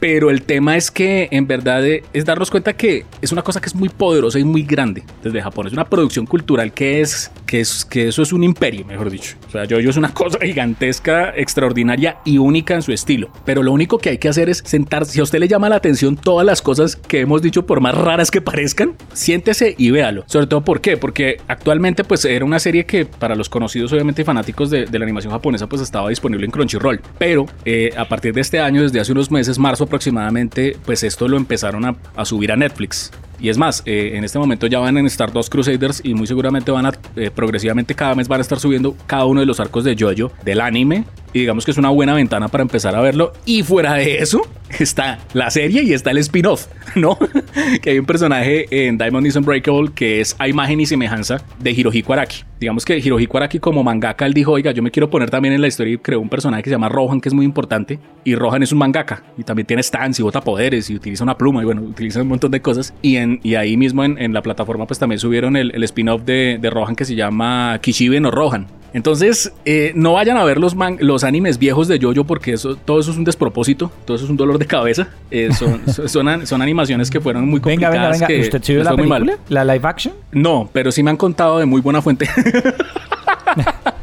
pero 0.00 0.30
el 0.30 0.42
tema 0.42 0.76
es 0.76 0.90
que 0.90 1.28
en 1.30 1.46
verdad 1.46 1.84
es 1.86 2.24
darnos 2.24 2.50
cuenta 2.50 2.74
que 2.74 3.04
es 3.20 3.32
una 3.32 3.42
cosa 3.42 3.60
que 3.60 3.66
es 3.66 3.74
muy 3.74 3.88
poderosa 3.88 4.38
y 4.38 4.44
muy 4.44 4.62
grande 4.62 5.04
desde 5.22 5.42
Japón, 5.42 5.66
es 5.66 5.72
una 5.72 5.88
producción 5.88 6.26
cultural 6.26 6.72
que 6.72 7.00
es, 7.00 7.30
que 7.46 7.60
es, 7.60 7.84
que 7.84 8.08
eso 8.08 8.22
es 8.22 8.32
un 8.32 8.42
imperio, 8.42 8.84
mejor 8.84 9.10
dicho. 9.10 9.36
O 9.48 9.50
sea, 9.50 9.64
Jojo 9.68 9.90
es 9.90 9.96
una 9.96 10.12
cosa 10.12 10.38
gigantesca, 10.40 11.34
extraordinaria 11.36 12.18
y 12.24 12.38
única 12.38 12.74
en 12.74 12.82
su 12.82 12.92
estilo, 12.92 13.30
pero 13.44 13.62
lo 13.62 13.72
único 13.72 13.98
que 13.98 14.10
hay 14.10 14.18
que 14.18 14.28
hacer 14.28 14.48
es 14.48 14.62
sentarse, 14.64 15.12
si 15.12 15.20
a 15.20 15.22
usted 15.22 15.38
le 15.38 15.48
llama 15.48 15.68
la 15.68 15.76
atención 15.76 16.16
todas 16.16 16.46
las 16.46 16.62
cosas 16.62 16.96
que 16.96 17.20
hemos 17.20 17.42
dicho, 17.42 17.66
por 17.66 17.80
más 17.80 17.94
raras 17.94 18.30
que 18.30 18.40
parezcan, 18.40 18.94
siéntese 19.12 19.74
y 19.76 19.90
véalo. 19.90 20.24
Sobre 20.26 20.46
todo, 20.46 20.62
¿por 20.62 20.80
qué? 20.80 20.96
Porque 20.96 21.38
actualmente, 21.48 22.04
pues 22.04 22.24
era 22.24 22.44
una 22.44 22.58
serie 22.58 22.86
que 22.86 23.04
para 23.06 23.34
los 23.34 23.48
conocidos, 23.48 23.92
obviamente, 23.92 24.24
fanáticos 24.24 24.70
de, 24.70 24.86
la 24.86 25.04
animación 25.04 25.32
japonesa, 25.34 25.66
pues 25.68 25.82
estaba 25.82 26.08
disponible 26.08 26.44
en 26.44 26.50
Crunchyroll. 26.50 27.00
Pero 27.18 27.46
eh, 27.64 27.92
a 27.96 28.06
partir 28.08 28.32
de 28.34 28.40
este 28.40 28.60
año, 28.60 28.82
desde 28.82 29.00
hace 29.00 29.12
unos 29.12 29.30
meses, 29.30 29.58
marzo 29.58 29.84
aproximadamente, 29.84 30.76
pues 30.84 31.02
esto 31.02 31.28
lo 31.28 31.36
empezaron 31.36 31.84
a, 31.84 31.96
a 32.16 32.24
subir 32.24 32.52
a 32.52 32.56
Netflix. 32.56 33.10
Y 33.40 33.48
es 33.48 33.58
más, 33.58 33.82
eh, 33.86 34.12
en 34.14 34.24
este 34.24 34.38
momento 34.38 34.66
ya 34.66 34.78
van 34.78 34.96
a 34.96 35.00
estar 35.06 35.32
dos 35.32 35.50
Crusaders 35.50 36.00
y 36.04 36.14
muy 36.14 36.26
seguramente 36.26 36.70
van 36.70 36.86
a 36.86 36.92
eh, 37.16 37.30
progresivamente 37.30 37.94
cada 37.94 38.14
mes 38.14 38.28
van 38.28 38.40
a 38.40 38.42
estar 38.42 38.58
subiendo 38.58 38.96
cada 39.06 39.26
uno 39.26 39.40
de 39.40 39.46
los 39.46 39.60
arcos 39.60 39.84
de 39.84 39.96
JoJo 39.96 40.32
del 40.44 40.60
anime. 40.60 41.04
Y 41.32 41.40
digamos 41.40 41.64
que 41.64 41.72
es 41.72 41.78
una 41.78 41.88
buena 41.88 42.14
ventana 42.14 42.46
para 42.46 42.62
empezar 42.62 42.94
a 42.94 43.00
verlo. 43.00 43.32
Y 43.44 43.64
fuera 43.64 43.94
de 43.94 44.18
eso, 44.18 44.42
está 44.78 45.18
la 45.32 45.50
serie 45.50 45.82
y 45.82 45.92
está 45.92 46.12
el 46.12 46.18
spin-off, 46.18 46.68
¿no? 46.94 47.18
que 47.82 47.90
hay 47.90 47.98
un 47.98 48.06
personaje 48.06 48.66
en 48.70 48.98
Diamond 48.98 49.26
is 49.26 49.36
Unbreakable 49.36 49.90
que 49.94 50.20
es 50.20 50.36
a 50.38 50.48
imagen 50.48 50.80
y 50.80 50.86
semejanza 50.86 51.42
de 51.58 51.72
Hirohiko 51.72 52.12
Araki. 52.12 52.44
Digamos 52.60 52.84
que 52.84 52.98
Hirohiko 52.98 53.36
Araki 53.36 53.58
como 53.58 53.82
mangaka, 53.82 54.26
él 54.26 54.32
dijo, 54.32 54.52
oiga, 54.52 54.70
yo 54.72 54.82
me 54.82 54.90
quiero 54.90 55.10
poner 55.10 55.28
también 55.28 55.54
en 55.54 55.60
la 55.60 55.66
historia 55.66 55.94
y 55.94 55.98
creó 55.98 56.20
un 56.20 56.28
personaje 56.28 56.62
que 56.62 56.70
se 56.70 56.74
llama 56.74 56.88
Rohan, 56.88 57.20
que 57.20 57.28
es 57.28 57.34
muy 57.34 57.44
importante. 57.44 57.98
Y 58.24 58.36
Rohan 58.36 58.62
es 58.62 58.72
un 58.72 58.78
mangaka 58.78 59.22
y 59.36 59.42
también 59.42 59.66
tiene 59.66 59.82
stands 59.82 60.18
y 60.20 60.22
bota 60.22 60.40
poderes 60.40 60.88
y 60.88 60.94
utiliza 60.94 61.24
una 61.24 61.36
pluma 61.36 61.62
y 61.62 61.64
bueno, 61.64 61.82
utiliza 61.82 62.22
un 62.22 62.28
montón 62.28 62.50
de 62.50 62.62
cosas. 62.62 62.94
Y 63.02 63.16
y 63.42 63.54
ahí 63.54 63.76
mismo 63.76 64.04
en, 64.04 64.32
la 64.32 64.42
plataforma 64.42 64.86
pues 64.86 64.98
también 64.98 65.18
subieron 65.18 65.56
el, 65.56 65.82
spin-off 65.84 66.22
de, 66.22 66.58
Rohan 66.62 66.96
que 66.96 67.04
se 67.04 67.14
llama 67.14 67.78
Kishibe 67.80 68.20
no 68.20 68.30
Rohan. 68.30 68.66
Entonces, 68.92 69.52
eh, 69.64 69.90
no 69.96 70.12
vayan 70.12 70.36
a 70.36 70.44
ver 70.44 70.58
los, 70.58 70.76
los 71.00 71.24
animes 71.24 71.58
viejos 71.58 71.88
de 71.88 71.98
Jojo 72.00 72.24
porque 72.24 72.52
eso, 72.52 72.76
todo 72.76 73.00
eso 73.00 73.10
es 73.10 73.16
un 73.16 73.24
despropósito, 73.24 73.90
todo 74.04 74.16
eso 74.16 74.24
es 74.24 74.30
un 74.30 74.36
dolor 74.36 74.56
de 74.58 74.66
cabeza. 74.66 75.08
Eh, 75.32 75.50
son, 75.52 75.82
son, 76.46 76.62
animaciones 76.62 77.10
que 77.10 77.20
fueron 77.20 77.48
muy 77.48 77.60
complicadas. 77.60 77.92
Venga, 77.92 78.10
venga, 78.10 78.26
venga. 78.28 78.44
¿Usted 78.44 78.62
sí 78.62 78.74
la 78.74 78.94
película? 78.94 79.38
¿La 79.48 79.64
live 79.64 79.88
action? 79.88 80.14
No, 80.30 80.70
pero 80.72 80.92
sí 80.92 81.02
me 81.02 81.10
han 81.10 81.16
contado 81.16 81.58
de 81.58 81.66
muy 81.66 81.80
buena 81.80 82.00
fuente. 82.00 82.28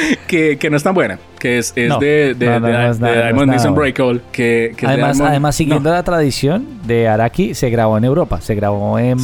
que, 0.26 0.56
que, 0.58 0.70
no 0.70 0.76
es 0.76 0.82
tan 0.82 0.94
buena, 0.94 1.18
que 1.38 1.58
es, 1.58 1.72
es 1.76 1.98
de, 1.98 2.34
de, 2.34 2.60
Diamond 2.60 3.54
is 3.54 3.64
Unbreakable. 3.64 4.20
Que, 4.32 4.74
que 4.76 4.86
además, 4.86 5.20
además, 5.20 5.56
siguiendo 5.56 5.90
la 5.90 6.02
tradición 6.02 6.66
de 6.86 7.08
Araki, 7.08 7.54
se 7.54 7.70
grabó 7.70 7.98
en 7.98 8.04
Europa, 8.04 8.40
se 8.40 8.54
grabó 8.54 8.98
en, 8.98 9.18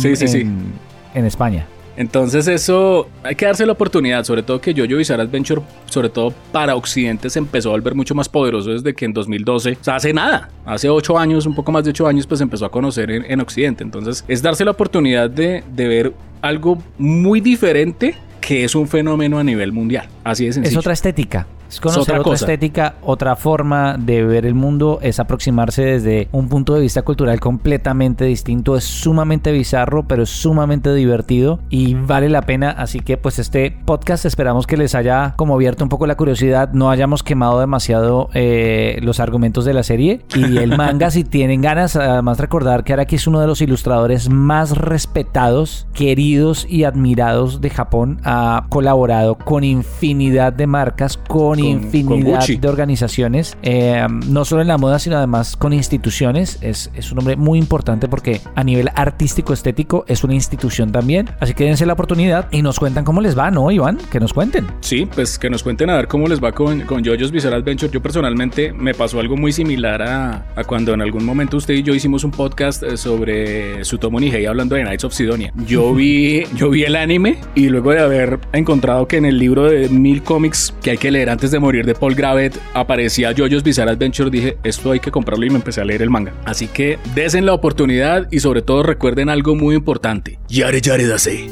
en, 1.14 1.24
España. 1.26 1.66
Entonces 1.94 2.48
eso 2.48 3.08
hay 3.22 3.34
que 3.34 3.44
darse 3.44 3.66
la 3.66 3.72
oportunidad, 3.72 4.24
sobre 4.24 4.42
todo 4.42 4.60
que 4.60 4.72
Jojo 4.72 4.96
Bizarre 4.96 5.22
Adventure, 5.22 5.60
sobre 5.84 6.08
todo 6.08 6.32
para 6.50 6.74
Occidente, 6.74 7.28
se 7.28 7.38
empezó 7.38 7.68
a 7.68 7.72
volver 7.72 7.94
mucho 7.94 8.14
más 8.14 8.30
poderoso 8.30 8.70
desde 8.70 8.94
que 8.94 9.04
en 9.04 9.12
2012, 9.12 9.72
o 9.72 9.84
sea, 9.84 9.96
hace 9.96 10.14
nada, 10.14 10.48
hace 10.64 10.88
8 10.88 11.18
años, 11.18 11.44
un 11.44 11.54
poco 11.54 11.70
más 11.70 11.84
de 11.84 11.90
8 11.90 12.06
años, 12.06 12.26
pues 12.26 12.40
empezó 12.40 12.64
a 12.64 12.70
conocer 12.70 13.10
en, 13.10 13.30
en 13.30 13.40
Occidente. 13.40 13.84
Entonces 13.84 14.24
es 14.26 14.40
darse 14.40 14.64
la 14.64 14.70
oportunidad 14.70 15.28
de, 15.28 15.62
de 15.70 15.88
ver 15.88 16.12
algo 16.40 16.78
muy 16.96 17.42
diferente 17.42 18.14
que 18.42 18.64
es 18.64 18.74
un 18.74 18.86
fenómeno 18.86 19.38
a 19.38 19.44
nivel 19.44 19.72
mundial. 19.72 20.06
Así 20.24 20.44
de 20.44 20.52
sencillo. 20.52 20.70
Es 20.70 20.76
otra 20.76 20.92
estética. 20.92 21.46
Es 21.72 21.80
conocer 21.80 22.18
otra, 22.18 22.34
estética, 22.34 22.96
otra 23.00 23.34
forma 23.34 23.96
de 23.96 24.22
ver 24.26 24.44
el 24.44 24.54
mundo, 24.54 24.98
es 25.00 25.18
aproximarse 25.18 25.82
desde 25.82 26.28
un 26.30 26.50
punto 26.50 26.74
de 26.74 26.82
vista 26.82 27.00
cultural 27.00 27.40
completamente 27.40 28.26
distinto. 28.26 28.76
Es 28.76 28.84
sumamente 28.84 29.52
bizarro, 29.52 30.02
pero 30.02 30.24
es 30.24 30.28
sumamente 30.28 30.92
divertido 30.92 31.60
y 31.70 31.94
vale 31.94 32.28
la 32.28 32.42
pena. 32.42 32.72
Así 32.72 33.00
que 33.00 33.16
pues 33.16 33.38
este 33.38 33.74
podcast 33.86 34.26
esperamos 34.26 34.66
que 34.66 34.76
les 34.76 34.94
haya 34.94 35.32
como 35.38 35.54
abierto 35.54 35.82
un 35.82 35.88
poco 35.88 36.06
la 36.06 36.14
curiosidad, 36.14 36.72
no 36.74 36.90
hayamos 36.90 37.22
quemado 37.22 37.58
demasiado 37.58 38.28
eh, 38.34 38.98
los 39.00 39.18
argumentos 39.18 39.64
de 39.64 39.72
la 39.72 39.82
serie 39.82 40.26
y 40.34 40.58
el 40.58 40.76
manga 40.76 41.10
si 41.10 41.24
tienen 41.24 41.62
ganas. 41.62 41.96
Además 41.96 42.38
recordar 42.38 42.84
que 42.84 42.92
Araki 42.92 43.16
es 43.16 43.26
uno 43.26 43.40
de 43.40 43.46
los 43.46 43.62
ilustradores 43.62 44.28
más 44.28 44.76
respetados, 44.76 45.86
queridos 45.94 46.66
y 46.68 46.84
admirados 46.84 47.62
de 47.62 47.70
Japón. 47.70 48.20
Ha 48.24 48.66
colaborado 48.68 49.36
con 49.36 49.64
infinidad 49.64 50.52
de 50.52 50.66
marcas, 50.66 51.16
con 51.16 51.61
infinidad 51.62 52.46
de 52.46 52.68
organizaciones, 52.68 53.56
eh, 53.62 54.06
no 54.26 54.44
solo 54.44 54.62
en 54.62 54.68
la 54.68 54.78
moda, 54.78 54.98
sino 54.98 55.16
además 55.16 55.56
con 55.56 55.72
instituciones. 55.72 56.58
Es, 56.60 56.90
es 56.94 57.12
un 57.12 57.18
hombre 57.18 57.36
muy 57.36 57.58
importante 57.58 58.08
porque 58.08 58.40
a 58.54 58.64
nivel 58.64 58.90
artístico, 58.94 59.52
estético, 59.52 60.04
es 60.08 60.24
una 60.24 60.34
institución 60.34 60.92
también. 60.92 61.30
Así 61.40 61.54
que 61.54 61.64
dense 61.64 61.86
la 61.86 61.92
oportunidad 61.92 62.48
y 62.50 62.62
nos 62.62 62.78
cuentan 62.78 63.04
cómo 63.04 63.20
les 63.20 63.38
va, 63.38 63.50
¿no, 63.50 63.70
Iván? 63.70 63.98
Que 64.10 64.20
nos 64.20 64.32
cuenten. 64.32 64.66
Sí, 64.80 65.08
pues 65.14 65.38
que 65.38 65.48
nos 65.48 65.62
cuenten 65.62 65.90
a 65.90 65.96
ver 65.96 66.08
cómo 66.08 66.26
les 66.26 66.42
va 66.42 66.52
con, 66.52 66.80
con 66.82 67.04
JoJo's 67.04 67.30
Bizarre 67.30 67.56
Adventure. 67.56 67.90
Yo 67.92 68.02
personalmente 68.02 68.72
me 68.72 68.94
pasó 68.94 69.20
algo 69.20 69.36
muy 69.36 69.52
similar 69.52 70.02
a, 70.02 70.46
a 70.56 70.64
cuando 70.64 70.92
en 70.94 71.00
algún 71.00 71.24
momento 71.24 71.56
usted 71.56 71.74
y 71.74 71.82
yo 71.82 71.94
hicimos 71.94 72.24
un 72.24 72.30
podcast 72.30 72.82
eh, 72.82 72.96
sobre 72.96 73.84
Sutomo 73.84 74.18
Nihei 74.18 74.46
hablando 74.46 74.74
de 74.74 74.82
Knights 74.82 75.04
of 75.04 75.14
Sidonia. 75.14 75.52
Yo 75.66 75.94
vi, 75.94 76.44
yo 76.56 76.70
vi 76.70 76.82
el 76.84 76.96
anime 76.96 77.38
y 77.54 77.68
luego 77.68 77.92
de 77.92 78.00
haber 78.00 78.40
encontrado 78.52 79.06
que 79.06 79.16
en 79.16 79.26
el 79.26 79.38
libro 79.38 79.70
de 79.70 79.88
mil 79.88 80.22
cómics 80.22 80.74
que 80.82 80.90
hay 80.90 80.98
que 80.98 81.10
leer 81.10 81.30
antes 81.30 81.51
de 81.52 81.60
morir 81.60 81.86
de 81.86 81.94
Paul 81.94 82.14
Gravet 82.14 82.58
aparecía 82.74 83.32
JoJo's 83.32 83.62
Bizarre 83.62 83.92
Adventure, 83.92 84.30
dije, 84.30 84.56
esto 84.64 84.90
hay 84.90 85.00
que 85.00 85.10
comprarlo 85.10 85.46
y 85.46 85.50
me 85.50 85.56
empecé 85.56 85.80
a 85.80 85.84
leer 85.84 86.02
el 86.02 86.10
manga. 86.10 86.32
Así 86.44 86.66
que 86.66 86.98
desen 87.14 87.46
la 87.46 87.54
oportunidad 87.54 88.26
y 88.30 88.40
sobre 88.40 88.62
todo 88.62 88.82
recuerden 88.82 89.28
algo 89.28 89.54
muy 89.54 89.76
importante. 89.76 90.38
Yare 90.48 90.80
Yare 90.80 91.06
Dase. 91.06 91.48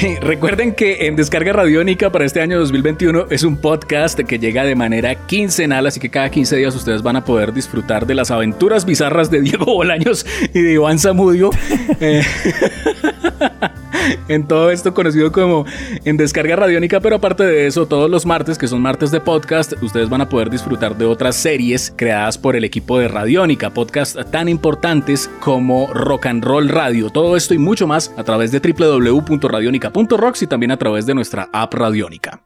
Recuerden 0.20 0.74
que 0.74 1.06
en 1.06 1.16
Descarga 1.16 1.52
Radiónica 1.52 2.10
para 2.10 2.24
este 2.24 2.40
año 2.40 2.58
2021 2.58 3.26
es 3.30 3.42
un 3.42 3.56
podcast 3.56 4.18
que 4.20 4.38
llega 4.38 4.64
de 4.64 4.74
manera 4.74 5.26
quincenal, 5.26 5.86
así 5.86 6.00
que 6.00 6.10
cada 6.10 6.30
15 6.30 6.56
días 6.56 6.74
ustedes 6.74 7.02
van 7.02 7.16
a 7.16 7.24
poder 7.24 7.52
disfrutar 7.52 8.06
de 8.06 8.14
las 8.14 8.30
aventuras 8.30 8.84
bizarras 8.84 9.30
de 9.30 9.42
Diego 9.42 9.66
Bolaños 9.66 10.26
y 10.54 10.60
de 10.60 10.72
Iván 10.72 10.98
Zamudio. 10.98 11.50
Eh, 12.02 12.22
en 14.28 14.46
todo 14.46 14.70
esto 14.70 14.94
conocido 14.94 15.32
como 15.32 15.64
en 16.04 16.16
Descarga 16.16 16.56
Radiónica, 16.56 17.00
pero 17.00 17.16
aparte 17.16 17.44
de 17.44 17.66
eso, 17.66 17.86
todos 17.86 18.10
los 18.10 18.26
martes, 18.26 18.58
que 18.58 18.68
son 18.68 18.82
martes 18.82 19.10
de 19.10 19.20
podcast, 19.20 19.72
ustedes 19.82 20.08
van 20.08 20.20
a 20.20 20.28
poder 20.28 20.50
disfrutar 20.50 20.96
de 20.96 21.04
otras 21.04 21.36
series 21.36 21.92
creadas 21.96 22.38
por 22.38 22.56
el 22.56 22.64
equipo 22.64 22.98
de 22.98 23.08
Radiónica, 23.08 23.70
podcast 23.70 24.18
tan 24.30 24.48
importantes 24.48 25.30
como 25.40 25.92
Rock 25.92 26.26
and 26.26 26.44
Roll 26.44 26.68
Radio. 26.68 27.10
Todo 27.10 27.36
esto 27.36 27.54
y 27.54 27.58
mucho 27.58 27.86
más 27.86 28.12
a 28.16 28.24
través 28.24 28.52
de 28.52 28.60
www.radionica.rocks 28.60 30.42
y 30.42 30.46
también 30.46 30.72
a 30.72 30.76
través 30.76 31.06
de 31.06 31.14
nuestra 31.14 31.48
app 31.52 31.74
Radiónica. 31.74 32.40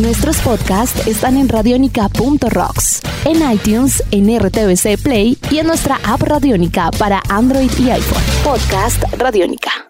Nuestros 0.00 0.38
podcasts 0.38 1.08
están 1.08 1.36
en 1.36 1.48
radionica.rocks, 1.48 3.02
en 3.24 3.52
iTunes, 3.52 4.02
en 4.12 4.38
RTVC 4.38 5.02
Play 5.02 5.36
y 5.50 5.58
en 5.58 5.66
nuestra 5.66 5.98
app 6.04 6.22
Radiónica 6.22 6.90
para 6.98 7.20
Android 7.28 7.70
y 7.80 7.90
iPhone. 7.90 8.22
Podcast 8.44 9.02
Radiónica. 9.18 9.87